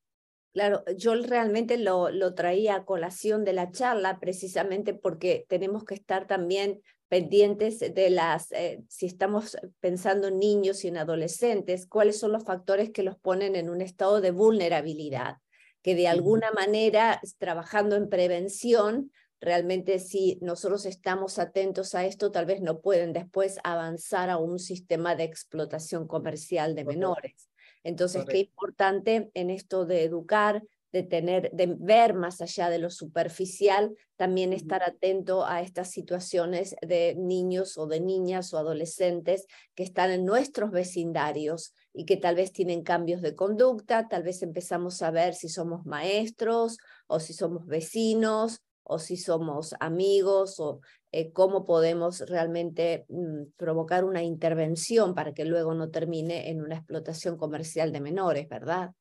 Claro, 0.53 0.83
yo 0.95 1.15
realmente 1.15 1.77
lo, 1.77 2.11
lo 2.11 2.35
traía 2.35 2.75
a 2.75 2.85
colación 2.85 3.43
de 3.43 3.53
la 3.53 3.71
charla 3.71 4.19
precisamente 4.19 4.93
porque 4.93 5.45
tenemos 5.49 5.83
que 5.83 5.95
estar 5.95 6.27
también 6.27 6.79
pendientes 7.13 7.77
de 7.77 8.09
las, 8.09 8.51
eh, 8.53 8.81
si 8.89 9.05
estamos 9.05 9.55
pensando 9.79 10.29
en 10.29 10.39
niños 10.39 10.83
y 10.83 10.87
en 10.87 10.97
adolescentes, 10.97 11.85
cuáles 11.85 12.19
son 12.19 12.31
los 12.31 12.43
factores 12.43 12.89
que 12.89 13.03
los 13.03 13.19
ponen 13.19 13.55
en 13.55 13.69
un 13.69 13.81
estado 13.81 14.19
de 14.19 14.31
vulnerabilidad, 14.31 15.37
que 15.83 15.93
de 15.93 16.07
alguna 16.07 16.49
manera, 16.53 17.21
trabajando 17.37 17.97
en 17.97 18.09
prevención, 18.09 19.11
realmente 19.39 19.99
si 19.99 20.39
nosotros 20.41 20.87
estamos 20.87 21.37
atentos 21.37 21.93
a 21.93 22.03
esto, 22.03 22.31
tal 22.31 22.47
vez 22.47 22.61
no 22.61 22.79
pueden 22.79 23.13
después 23.13 23.59
avanzar 23.63 24.31
a 24.31 24.37
un 24.37 24.57
sistema 24.57 25.15
de 25.15 25.25
explotación 25.25 26.07
comercial 26.07 26.73
de 26.73 26.83
menores. 26.83 27.47
Entonces, 27.83 28.25
qué 28.25 28.39
importante 28.39 29.29
en 29.35 29.51
esto 29.51 29.85
de 29.85 30.03
educar, 30.03 30.63
de 30.93 31.01
tener, 31.01 31.51
de 31.51 31.75
ver 31.77 32.13
más 32.13 32.39
allá 32.39 32.69
de 32.69 32.77
lo 32.77 32.91
superficial, 32.91 33.95
también 34.15 34.53
estar 34.53 34.83
atento 34.83 35.43
a 35.43 35.61
estas 35.61 35.89
situaciones 35.89 36.75
de 36.81 37.15
niños 37.17 37.79
o 37.79 37.87
de 37.87 37.99
niñas 37.99 38.53
o 38.53 38.59
adolescentes 38.59 39.47
que 39.73 39.83
están 39.83 40.11
en 40.11 40.23
nuestros 40.23 40.69
vecindarios 40.69 41.73
y 41.93 42.05
que 42.05 42.15
tal 42.15 42.35
vez 42.35 42.51
tienen 42.51 42.83
cambios 42.83 43.23
de 43.23 43.35
conducta, 43.35 44.07
tal 44.07 44.21
vez 44.21 44.43
empezamos 44.43 45.01
a 45.01 45.09
ver 45.09 45.33
si 45.33 45.49
somos 45.49 45.83
maestros 45.85 46.77
o 47.07 47.19
si 47.19 47.33
somos 47.33 47.65
vecinos 47.65 48.61
o 48.83 48.99
si 48.99 49.17
somos 49.17 49.73
amigos 49.79 50.59
o 50.59 50.81
eh, 51.11 51.31
cómo 51.31 51.65
podemos 51.65 52.19
realmente 52.21 53.05
mm, 53.09 53.53
provocar 53.57 54.03
una 54.03 54.21
intervención 54.21 55.15
para 55.15 55.33
que 55.33 55.45
luego 55.45 55.73
no 55.73 55.89
termine 55.89 56.49
en 56.51 56.61
una 56.61 56.75
explotación 56.75 57.37
comercial 57.37 57.91
de 57.91 58.01
menores, 58.01 58.47
¿verdad? 58.47 58.91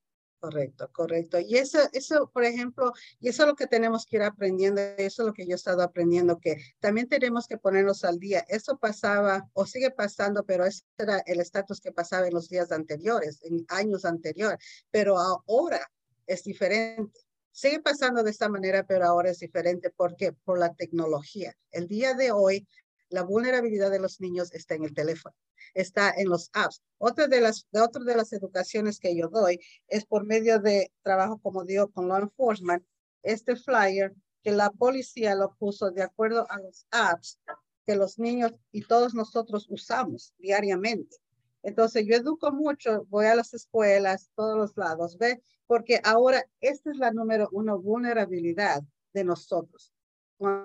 Correcto, 0.43 0.91
correcto. 0.91 1.39
Y 1.39 1.57
eso, 1.57 1.79
eso, 1.93 2.29
por 2.33 2.43
ejemplo, 2.43 2.93
y 3.21 3.29
eso 3.29 3.45
es 3.45 3.49
lo 3.49 3.55
que 3.55 3.69
tenemos 3.69 4.05
que 4.05 4.17
ir 4.17 4.25
aprendiendo, 4.25 4.81
eso 4.81 5.23
es 5.23 5.27
lo 5.29 5.33
que 5.33 5.47
yo 5.47 5.53
he 5.53 5.55
estado 5.55 5.85
aprendiendo, 5.85 6.41
que 6.41 6.57
también 6.81 7.09
tenemos 7.09 7.47
que 7.47 7.59
ponernos 7.59 8.03
al 8.03 8.19
día. 8.19 8.45
Eso 8.49 8.77
pasaba 8.77 9.49
o 9.53 9.67
sigue 9.67 9.93
pasando, 9.93 10.45
pero 10.45 10.65
ese 10.65 10.83
era 10.99 11.23
el 11.27 11.39
estatus 11.39 11.81
que 11.81 11.93
pasaba 11.93 12.27
en 12.27 12.35
los 12.35 12.49
días 12.49 12.73
anteriores, 12.73 13.39
en 13.45 13.65
años 13.69 14.05
anteriores, 14.05 14.59
pero 14.91 15.17
ahora 15.17 15.89
es 16.27 16.43
diferente. 16.43 17.21
Sigue 17.53 17.81
pasando 17.81 18.25
de 18.25 18.33
esta 18.33 18.49
manera, 18.49 18.85
pero 18.85 19.05
ahora 19.05 19.31
es 19.31 19.39
diferente. 19.39 19.91
¿Por 19.91 20.17
qué? 20.17 20.33
Por 20.33 20.59
la 20.59 20.75
tecnología. 20.75 21.57
El 21.71 21.87
día 21.87 22.15
de 22.15 22.33
hoy, 22.33 22.67
la 23.13 23.23
vulnerabilidad 23.23 23.91
de 23.91 24.01
los 24.01 24.21
niños 24.21 24.53
está 24.53 24.75
en 24.75 24.85
el 24.85 24.95
teléfono 24.95 25.35
está 25.75 26.13
en 26.17 26.29
los 26.29 26.51
apps. 26.53 26.83
Otra 26.99 27.27
de 27.29 27.41
las, 27.41 27.67
de, 27.73 27.81
otra 27.81 28.03
de 28.05 28.17
las 28.17 28.33
educaciones 28.33 28.99
que 28.99 29.17
yo 29.17 29.29
doy 29.29 29.61
es 29.89 30.05
por 30.05 30.25
medio 30.25 30.59
de 30.59 30.93
trabajo, 31.03 31.39
como 31.39 31.65
digo, 31.65 31.91
con 31.91 32.09
law 32.09 32.21
enforcement, 32.21 32.85
este 33.23 33.57
flyer 33.57 34.15
que 34.43 34.53
la 34.53 34.71
policía 34.71 35.35
lo 35.35 35.55
puso 35.55 35.91
de 35.91 36.03
acuerdo 36.03 36.47
a 36.51 36.59
los 36.59 36.87
apps 36.91 37.39
que 37.87 37.97
los 37.97 38.19
niños 38.19 38.53
y 38.71 38.83
todos 38.83 39.15
nosotros 39.15 39.67
usamos 39.69 40.35
diariamente. 40.39 41.17
Entonces 41.63 42.05
yo 42.07 42.17
educo 42.17 42.53
mucho, 42.53 43.07
voy 43.09 43.27
a 43.27 43.37
las 43.37 43.55
escuelas, 43.55 44.31
todos 44.35 44.57
los 44.57 44.77
lados, 44.77 45.17
¿ve? 45.17 45.43
Porque 45.67 46.01
ahora 46.03 46.45
esta 46.61 46.91
es 46.91 46.97
la 46.97 47.13
número 47.13 47.49
uno 47.53 47.81
vulnerabilidad 47.81 48.83
de 49.13 49.25
nosotros 49.25 49.92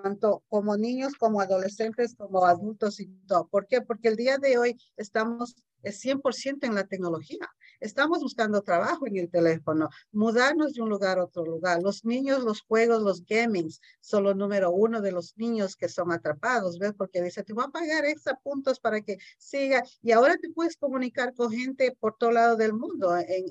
tanto 0.02 0.42
como 0.48 0.76
niños, 0.76 1.14
como 1.14 1.40
adolescentes, 1.40 2.14
como 2.14 2.44
adultos 2.44 3.00
y 3.00 3.06
todo. 3.26 3.48
¿Por 3.48 3.66
qué? 3.66 3.80
Porque 3.80 4.08
el 4.08 4.16
día 4.16 4.38
de 4.38 4.58
hoy 4.58 4.76
estamos 4.96 5.56
es 5.82 6.00
100% 6.00 6.66
en 6.66 6.74
la 6.74 6.86
tecnología. 6.86 7.48
Estamos 7.80 8.20
buscando 8.20 8.62
trabajo 8.62 9.06
en 9.06 9.16
el 9.16 9.30
teléfono, 9.30 9.88
mudarnos 10.12 10.74
de 10.74 10.82
un 10.82 10.88
lugar 10.88 11.18
a 11.18 11.24
otro 11.24 11.44
lugar. 11.44 11.82
Los 11.82 12.04
niños, 12.04 12.42
los 12.42 12.62
juegos, 12.62 13.02
los 13.02 13.24
gamings 13.24 13.80
son 14.00 14.24
los 14.24 14.36
número 14.36 14.70
uno 14.70 15.00
de 15.00 15.12
los 15.12 15.36
niños 15.36 15.76
que 15.76 15.88
son 15.88 16.10
atrapados, 16.10 16.78
¿ves? 16.78 16.92
Porque 16.96 17.22
dice, 17.22 17.44
te 17.44 17.52
voy 17.52 17.64
a 17.66 17.68
pagar 17.68 18.04
extra 18.04 18.38
puntos 18.42 18.80
para 18.80 19.00
que 19.00 19.18
siga. 19.38 19.82
Y 20.02 20.12
ahora 20.12 20.36
te 20.38 20.50
puedes 20.50 20.76
comunicar 20.76 21.34
con 21.34 21.52
gente 21.52 21.96
por 22.00 22.16
todo 22.16 22.32
lado 22.32 22.56
del 22.56 22.72
mundo 22.72 23.16
en, 23.16 23.44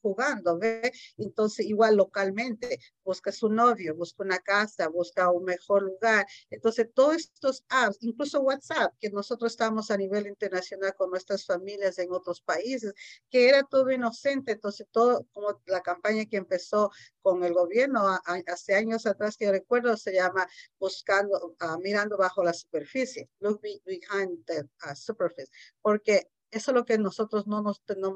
jugando, 0.00 0.58
¿ves? 0.58 0.90
Entonces, 1.16 1.66
igual 1.66 1.96
localmente, 1.96 2.78
busca 3.04 3.32
su 3.32 3.48
novio, 3.48 3.96
busca 3.96 4.22
una 4.22 4.38
casa, 4.38 4.88
busca 4.88 5.30
un 5.30 5.44
mejor 5.44 5.82
lugar. 5.82 6.26
Entonces, 6.50 6.88
todos 6.94 7.16
estos 7.16 7.64
apps, 7.68 7.98
incluso 8.00 8.40
WhatsApp, 8.40 8.94
que 9.00 9.10
nosotros 9.10 9.52
estamos 9.52 9.90
a 9.90 9.96
nivel 9.96 10.26
internacional 10.26 10.94
con 10.96 11.10
nuestras 11.10 11.44
familias, 11.44 11.98
en 11.98 12.12
otros 12.12 12.40
países, 12.40 12.92
que 13.30 13.48
era 13.48 13.62
todo 13.72 13.90
inocente. 13.90 14.52
Entonces, 14.52 14.86
todo 14.92 15.26
como 15.32 15.58
la 15.64 15.80
campaña 15.80 16.26
que 16.26 16.36
empezó 16.36 16.90
con 17.22 17.42
el 17.42 17.54
gobierno 17.54 18.06
hace 18.46 18.74
años 18.74 19.06
atrás, 19.06 19.38
que 19.38 19.50
recuerdo, 19.50 19.96
se 19.96 20.12
llama 20.12 20.46
Buscando, 20.78 21.56
uh, 21.58 21.80
Mirando 21.80 22.18
Bajo 22.18 22.44
la 22.44 22.52
Superficie, 22.52 23.30
Look 23.40 23.62
Behind 23.62 24.44
the 24.44 24.60
uh, 24.60 24.94
Superficie, 24.94 25.50
porque 25.80 26.28
eso 26.50 26.70
es 26.70 26.74
lo 26.74 26.84
que 26.84 26.98
nosotros 26.98 27.46
no 27.46 27.62
nos 27.62 27.82
no, 27.96 28.14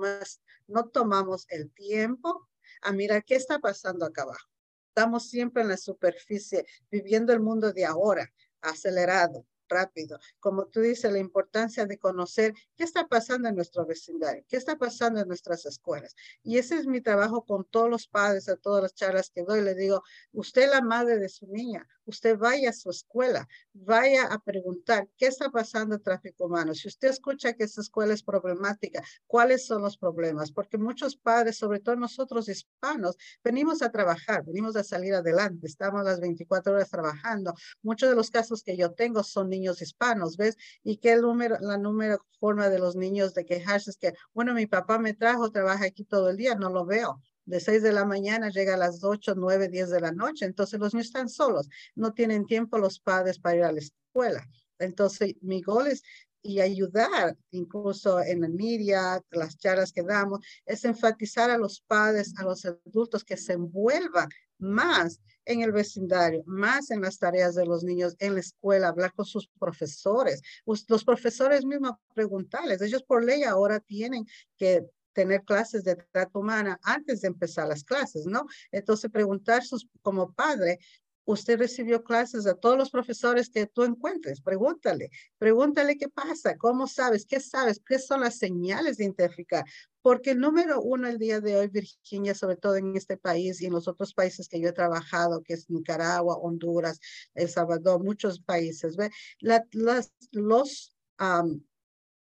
no 0.66 0.88
tomamos 0.90 1.46
el 1.48 1.72
tiempo 1.72 2.50
a 2.82 2.92
mirar 2.92 3.24
qué 3.24 3.36
está 3.36 3.58
pasando 3.58 4.04
acá 4.04 4.22
abajo. 4.22 4.50
Estamos 4.88 5.30
siempre 5.30 5.62
en 5.62 5.68
la 5.68 5.78
superficie, 5.78 6.66
viviendo 6.90 7.32
el 7.32 7.40
mundo 7.40 7.72
de 7.72 7.86
ahora, 7.86 8.30
acelerado, 8.60 9.46
rápido. 9.68 10.18
Como 10.40 10.66
tú 10.66 10.80
dices, 10.80 11.12
la 11.12 11.18
importancia 11.18 11.86
de 11.86 11.98
conocer 11.98 12.54
qué 12.76 12.84
está 12.84 13.06
pasando 13.06 13.48
en 13.48 13.56
nuestro 13.56 13.86
vecindario, 13.86 14.44
qué 14.48 14.56
está 14.56 14.76
pasando 14.76 15.20
en 15.20 15.28
nuestras 15.28 15.66
escuelas. 15.66 16.14
Y 16.42 16.58
ese 16.58 16.76
es 16.76 16.86
mi 16.86 17.00
trabajo 17.00 17.44
con 17.44 17.64
todos 17.64 17.90
los 17.90 18.08
padres, 18.08 18.48
a 18.48 18.56
todas 18.56 18.82
las 18.82 18.94
charlas 18.94 19.30
que 19.30 19.42
doy. 19.42 19.62
Le 19.62 19.74
digo, 19.74 20.02
usted 20.32 20.62
es 20.62 20.70
la 20.70 20.80
madre 20.80 21.18
de 21.18 21.28
su 21.28 21.46
niña, 21.46 21.86
usted 22.10 22.38
vaya 22.38 22.70
a 22.70 22.72
su 22.72 22.90
escuela, 22.90 23.48
vaya 23.72 24.26
a 24.26 24.38
preguntar 24.38 25.08
qué 25.16 25.26
está 25.26 25.50
pasando 25.50 25.94
en 25.94 26.02
tráfico 26.02 26.46
humano. 26.46 26.74
Si 26.74 26.88
usted 26.88 27.08
escucha 27.08 27.54
que 27.54 27.64
esa 27.64 27.80
escuela 27.80 28.14
es 28.14 28.22
problemática, 28.22 29.02
¿cuáles 29.26 29.66
son 29.66 29.82
los 29.82 29.96
problemas? 29.96 30.52
Porque 30.52 30.78
muchos 30.78 31.16
padres, 31.16 31.56
sobre 31.56 31.80
todo 31.80 31.96
nosotros 31.96 32.48
hispanos, 32.48 33.16
venimos 33.42 33.82
a 33.82 33.90
trabajar, 33.90 34.44
venimos 34.44 34.76
a 34.76 34.84
salir 34.84 35.14
adelante, 35.14 35.66
estamos 35.66 36.04
las 36.04 36.20
24 36.20 36.74
horas 36.74 36.90
trabajando. 36.90 37.54
Muchos 37.82 38.08
de 38.08 38.16
los 38.16 38.30
casos 38.30 38.62
que 38.62 38.76
yo 38.76 38.92
tengo 38.92 39.22
son 39.22 39.48
niños 39.48 39.80
hispanos, 39.82 40.36
¿ves? 40.36 40.56
Y 40.82 40.98
el 41.08 41.22
número, 41.22 41.56
la 41.60 41.78
número 41.78 42.18
forma 42.40 42.68
de 42.68 42.78
los 42.78 42.96
niños 42.96 43.34
de 43.34 43.44
quejarse 43.44 43.90
es 43.90 43.96
que, 43.96 44.14
bueno, 44.32 44.54
mi 44.54 44.66
papá 44.66 44.98
me 44.98 45.14
trajo, 45.14 45.50
trabaja 45.50 45.86
aquí 45.86 46.04
todo 46.04 46.30
el 46.30 46.36
día, 46.36 46.54
no 46.54 46.70
lo 46.70 46.84
veo 46.84 47.22
de 47.46 47.60
6 47.60 47.82
de 47.82 47.92
la 47.92 48.04
mañana 48.04 48.50
llega 48.50 48.74
a 48.74 48.78
las 48.78 49.02
8, 49.02 49.34
9, 49.36 49.68
10 49.68 49.90
de 49.90 50.00
la 50.00 50.12
noche. 50.12 50.44
Entonces 50.44 50.78
los 50.78 50.92
niños 50.92 51.06
están 51.06 51.28
solos, 51.28 51.68
no 51.94 52.12
tienen 52.12 52.46
tiempo 52.46 52.78
los 52.78 53.00
padres 53.00 53.38
para 53.38 53.56
ir 53.56 53.62
a 53.64 53.72
la 53.72 53.80
escuela. 53.80 54.46
Entonces 54.78 55.34
mi 55.40 55.62
gol 55.62 55.86
es 55.86 56.02
y 56.46 56.60
ayudar, 56.60 57.36
incluso 57.50 58.20
en 58.20 58.42
la 58.42 58.48
media, 58.48 59.20
las 59.30 59.58
charlas 59.58 59.92
que 59.92 60.02
damos, 60.02 60.40
es 60.64 60.84
enfatizar 60.84 61.50
a 61.50 61.58
los 61.58 61.80
padres, 61.80 62.34
a 62.38 62.44
los 62.44 62.64
adultos 62.64 63.24
que 63.24 63.36
se 63.36 63.54
envuelvan 63.54 64.28
más 64.58 65.20
en 65.44 65.62
el 65.62 65.72
vecindario, 65.72 66.42
más 66.46 66.90
en 66.90 67.00
las 67.00 67.18
tareas 67.18 67.54
de 67.54 67.66
los 67.66 67.82
niños 67.82 68.14
en 68.20 68.34
la 68.34 68.40
escuela, 68.40 68.88
hablar 68.88 69.12
con 69.12 69.24
sus 69.24 69.48
profesores, 69.58 70.40
los 70.64 71.04
profesores 71.04 71.64
mismos 71.64 71.92
preguntarles, 72.14 72.80
ellos 72.80 73.02
por 73.02 73.24
ley 73.24 73.42
ahora 73.42 73.80
tienen 73.80 74.24
que 74.56 74.86
tener 75.16 75.44
clases 75.44 75.82
de 75.82 75.96
trato 76.12 76.40
humana 76.40 76.78
antes 76.82 77.22
de 77.22 77.28
empezar 77.28 77.66
las 77.66 77.82
clases, 77.82 78.26
¿no? 78.26 78.46
Entonces, 78.70 79.10
preguntar 79.10 79.64
sus, 79.64 79.88
como 80.02 80.34
padre, 80.34 80.78
usted 81.24 81.58
recibió 81.58 82.04
clases 82.04 82.46
a 82.46 82.54
todos 82.54 82.76
los 82.76 82.90
profesores 82.90 83.48
que 83.48 83.66
tú 83.66 83.82
encuentres, 83.84 84.42
pregúntale, 84.42 85.10
pregúntale 85.38 85.96
qué 85.96 86.10
pasa, 86.10 86.58
cómo 86.58 86.86
sabes, 86.86 87.24
qué 87.24 87.40
sabes, 87.40 87.80
qué 87.84 87.98
son 87.98 88.20
las 88.20 88.36
señales 88.36 88.98
de 88.98 89.04
identificar. 89.04 89.64
Porque 90.02 90.32
el 90.32 90.38
número 90.38 90.82
uno 90.82 91.08
el 91.08 91.16
día 91.16 91.40
de 91.40 91.56
hoy, 91.56 91.68
Virginia, 91.68 92.34
sobre 92.34 92.56
todo 92.56 92.76
en 92.76 92.94
este 92.94 93.16
país 93.16 93.62
y 93.62 93.66
en 93.66 93.72
los 93.72 93.88
otros 93.88 94.12
países 94.12 94.48
que 94.48 94.60
yo 94.60 94.68
he 94.68 94.72
trabajado, 94.72 95.42
que 95.42 95.54
es 95.54 95.70
Nicaragua, 95.70 96.36
Honduras, 96.36 97.00
El 97.34 97.48
Salvador, 97.48 98.04
muchos 98.04 98.38
países, 98.38 98.96
¿ve? 98.96 99.10
las, 99.40 100.12
los 100.30 100.94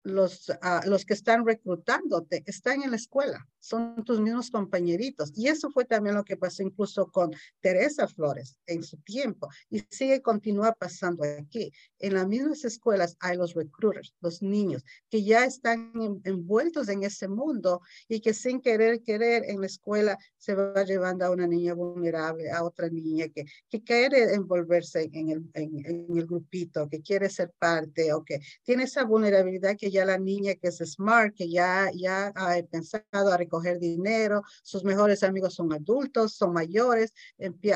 los, 0.02 0.48
uh, 0.48 0.88
los 0.88 1.04
que 1.04 1.14
están 1.14 1.46
reclutándote 1.46 2.42
están 2.46 2.82
en 2.82 2.90
la 2.90 2.96
escuela. 2.96 3.46
Son 3.60 4.04
tus 4.04 4.20
mismos 4.20 4.50
compañeritos. 4.50 5.32
Y 5.36 5.48
eso 5.48 5.70
fue 5.70 5.84
también 5.84 6.16
lo 6.16 6.24
que 6.24 6.36
pasó 6.36 6.62
incluso 6.62 7.10
con 7.10 7.30
Teresa 7.60 8.08
Flores 8.08 8.58
en 8.66 8.82
su 8.82 8.96
tiempo. 8.98 9.48
Y 9.68 9.84
sigue, 9.90 10.22
continúa 10.22 10.72
pasando 10.72 11.24
aquí. 11.24 11.72
En 11.98 12.14
las 12.14 12.26
mismas 12.26 12.64
escuelas 12.64 13.16
hay 13.20 13.36
los 13.36 13.54
recruiters, 13.54 14.14
los 14.20 14.42
niños, 14.42 14.84
que 15.10 15.22
ya 15.22 15.44
están 15.44 15.92
envueltos 16.24 16.88
en 16.88 17.02
ese 17.02 17.28
mundo 17.28 17.80
y 18.08 18.20
que 18.20 18.34
sin 18.34 18.60
querer, 18.60 19.02
querer 19.02 19.44
en 19.46 19.60
la 19.60 19.66
escuela 19.66 20.18
se 20.38 20.54
va 20.54 20.82
llevando 20.84 21.24
a 21.24 21.30
una 21.30 21.46
niña 21.46 21.74
vulnerable, 21.74 22.50
a 22.50 22.64
otra 22.64 22.88
niña 22.88 23.28
que, 23.28 23.44
que 23.68 23.82
quiere 23.82 24.34
envolverse 24.34 25.10
en 25.12 25.28
el, 25.30 25.50
en 25.54 26.16
el 26.16 26.26
grupito, 26.26 26.88
que 26.88 27.02
quiere 27.02 27.28
ser 27.28 27.52
parte 27.58 28.12
o 28.12 28.24
que 28.24 28.40
tiene 28.62 28.84
esa 28.84 29.04
vulnerabilidad 29.04 29.76
que 29.76 29.90
ya 29.90 30.04
la 30.04 30.18
niña 30.18 30.54
que 30.54 30.68
es 30.68 30.78
smart, 30.78 31.34
que 31.34 31.50
ya, 31.50 31.90
ya 31.94 32.32
ha 32.34 32.62
pensado 32.70 33.32
recoger 33.50 33.80
dinero, 33.80 34.42
sus 34.62 34.84
mejores 34.84 35.22
amigos 35.22 35.54
son 35.54 35.72
adultos, 35.72 36.34
son 36.34 36.52
mayores, 36.52 37.12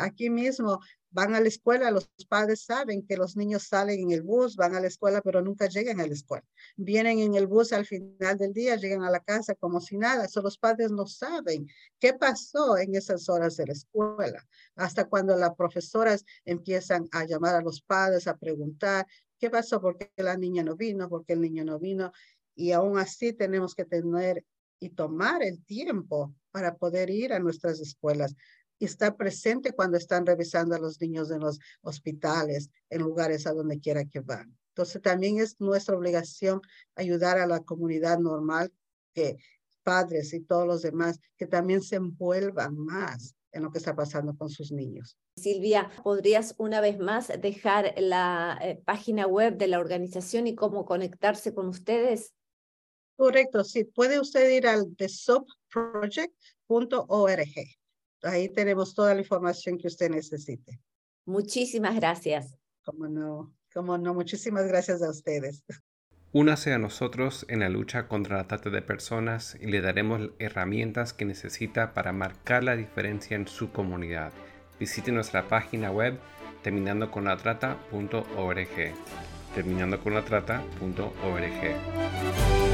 aquí 0.01 0.31
mismo 0.31 0.81
van 1.11 1.35
a 1.37 1.41
la 1.41 1.47
escuela, 1.47 1.93
los 1.93 2.11
padres 2.29 2.65
saben 2.65 3.07
que 3.07 3.17
los 3.17 3.37
niños 3.37 3.63
salen 3.69 4.01
en 4.01 4.11
el 4.11 4.23
bus, 4.23 4.57
van 4.57 4.75
a 4.75 4.81
la 4.81 4.89
escuela, 4.89 5.21
pero 5.23 5.43
nunca 5.43 5.69
llegan 5.69 6.01
a 6.01 6.07
la 6.09 6.13
escuela. 6.13 6.45
Vienen 6.77 7.21
en 7.21 7.37
el 7.37 7.47
bus 7.47 7.73
al 7.73 7.87
final 7.87 8.37
del 8.37 8.53
día, 8.53 8.75
llegan 8.75 9.05
a 9.05 9.11
la 9.11 9.21
casa 9.21 9.55
como 9.55 9.81
si 9.81 9.97
nada. 9.97 10.27
So, 10.27 10.43
los 10.43 10.59
padres 10.59 10.91
no 10.91 11.07
saben 11.07 11.69
qué 12.01 12.15
pasó 12.15 12.77
en 12.79 12.97
esas 12.97 13.29
horas 13.29 13.57
de 13.57 13.67
la 13.67 13.75
escuela. 13.75 14.45
Hasta 14.75 15.05
cuando 15.05 15.37
las 15.37 15.55
profesoras 15.55 16.25
empiezan 16.45 17.09
a 17.13 17.25
llamar 17.25 17.55
a 17.55 17.63
los 17.63 17.81
padres, 17.81 18.27
a 18.27 18.37
preguntar, 18.37 19.07
¿qué 19.39 19.51
pasó? 19.51 19.81
¿Por 19.81 19.97
qué 19.97 20.11
la 20.17 20.37
niña 20.37 20.65
no 20.65 20.75
vino? 20.75 21.09
¿Por 21.09 21.25
qué 21.25 21.35
el 21.35 21.43
niño 21.43 21.65
no 21.65 21.79
vino? 21.79 22.11
Y 22.57 22.73
aún 22.73 22.99
así 22.99 23.33
tenemos 23.33 23.77
que 23.77 23.85
tener 23.85 24.45
y 24.85 24.91
tomar 24.91 25.43
el 25.43 25.65
tiempo 25.65 26.35
para 26.51 26.77
poder 26.77 27.09
ir 27.09 27.33
a 27.33 27.39
nuestras 27.39 27.81
escuelas 27.81 28.35
y 28.79 28.85
estar 28.85 29.17
presente 29.17 29.73
cuando 29.73 29.97
están 29.97 30.27
revisando 30.27 30.75
a 30.75 30.79
los 30.79 31.01
niños 31.01 31.31
en 31.31 31.41
los 31.41 31.59
hospitales, 31.81 32.69
en 32.91 33.01
lugares 33.01 33.47
a 33.47 33.55
donde 33.55 33.81
quiera 33.81 34.05
que 34.05 34.21
van. 34.21 34.55
Entonces 34.69 35.01
también 35.01 35.39
es 35.39 35.59
nuestra 35.59 35.97
obligación 35.97 36.61
ayudar 36.97 37.39
a 37.39 37.47
la 37.47 37.61
comunidad 37.61 38.19
normal, 38.19 38.73
que 39.15 39.39
padres 39.83 40.35
y 40.35 40.41
todos 40.41 40.67
los 40.67 40.83
demás, 40.83 41.19
que 41.39 41.47
también 41.47 41.81
se 41.81 41.97
envuelvan 41.97 42.77
más 42.77 43.35
en 43.53 43.63
lo 43.63 43.71
que 43.71 43.79
está 43.79 43.95
pasando 43.95 44.37
con 44.37 44.51
sus 44.51 44.71
niños. 44.71 45.17
Silvia, 45.37 45.91
¿podrías 46.03 46.55
una 46.59 46.81
vez 46.81 46.99
más 46.99 47.33
dejar 47.41 47.95
la 47.97 48.59
eh, 48.61 48.83
página 48.85 49.27
web 49.27 49.57
de 49.57 49.69
la 49.69 49.79
organización 49.79 50.47
y 50.47 50.55
cómo 50.55 50.85
conectarse 50.85 51.55
con 51.55 51.69
ustedes? 51.69 52.35
Correcto, 53.17 53.65
sí. 53.65 53.85
Puede 53.85 54.21
usted 54.21 54.51
ir 54.51 54.67
al 54.67 54.95
thesubproject.org. 54.97 57.55
Ahí 58.23 58.49
tenemos 58.49 58.95
toda 58.95 59.15
la 59.15 59.21
información 59.21 59.79
que 59.79 59.89
usted 59.89 60.11
necesite. 60.11 60.81
Muchísimas 61.27 61.97
gracias. 61.97 62.57
Como 62.83 63.09
no, 63.09 63.55
como 63.73 63.97
no, 63.99 64.15
muchísimas 64.15 64.67
gracias 64.67 65.03
a 65.03 65.11
ustedes. 65.11 65.65
Únase 66.33 66.73
a 66.73 66.79
nosotros 66.79 67.47
en 67.49 67.61
la 67.61 67.69
lucha 67.69 68.09
contra 68.09 68.39
la 68.39 68.49
trata 68.49 68.69
de 68.69 68.83
personas 68.83 69.57
y 69.61 69.67
le 69.67 69.81
daremos 69.81 70.33
herramientas 70.41 71.13
que 71.13 71.25
necesita 71.25 71.95
para 71.95 72.13
marcar 72.13 72.65
la 72.65 72.75
diferencia 72.75 73.37
en 73.37 73.47
su 73.47 73.71
comunidad. 73.71 74.33
Visite 74.81 75.13
nuestra 75.13 75.47
página 75.47 75.93
web 75.93 76.19
terminando 76.65 77.13
con 77.13 77.27
la 77.27 77.37
trata.org. 77.37 78.95
Terminando 79.55 80.01
con 80.01 80.15
la 80.15 80.25
trata.org. 80.25 82.74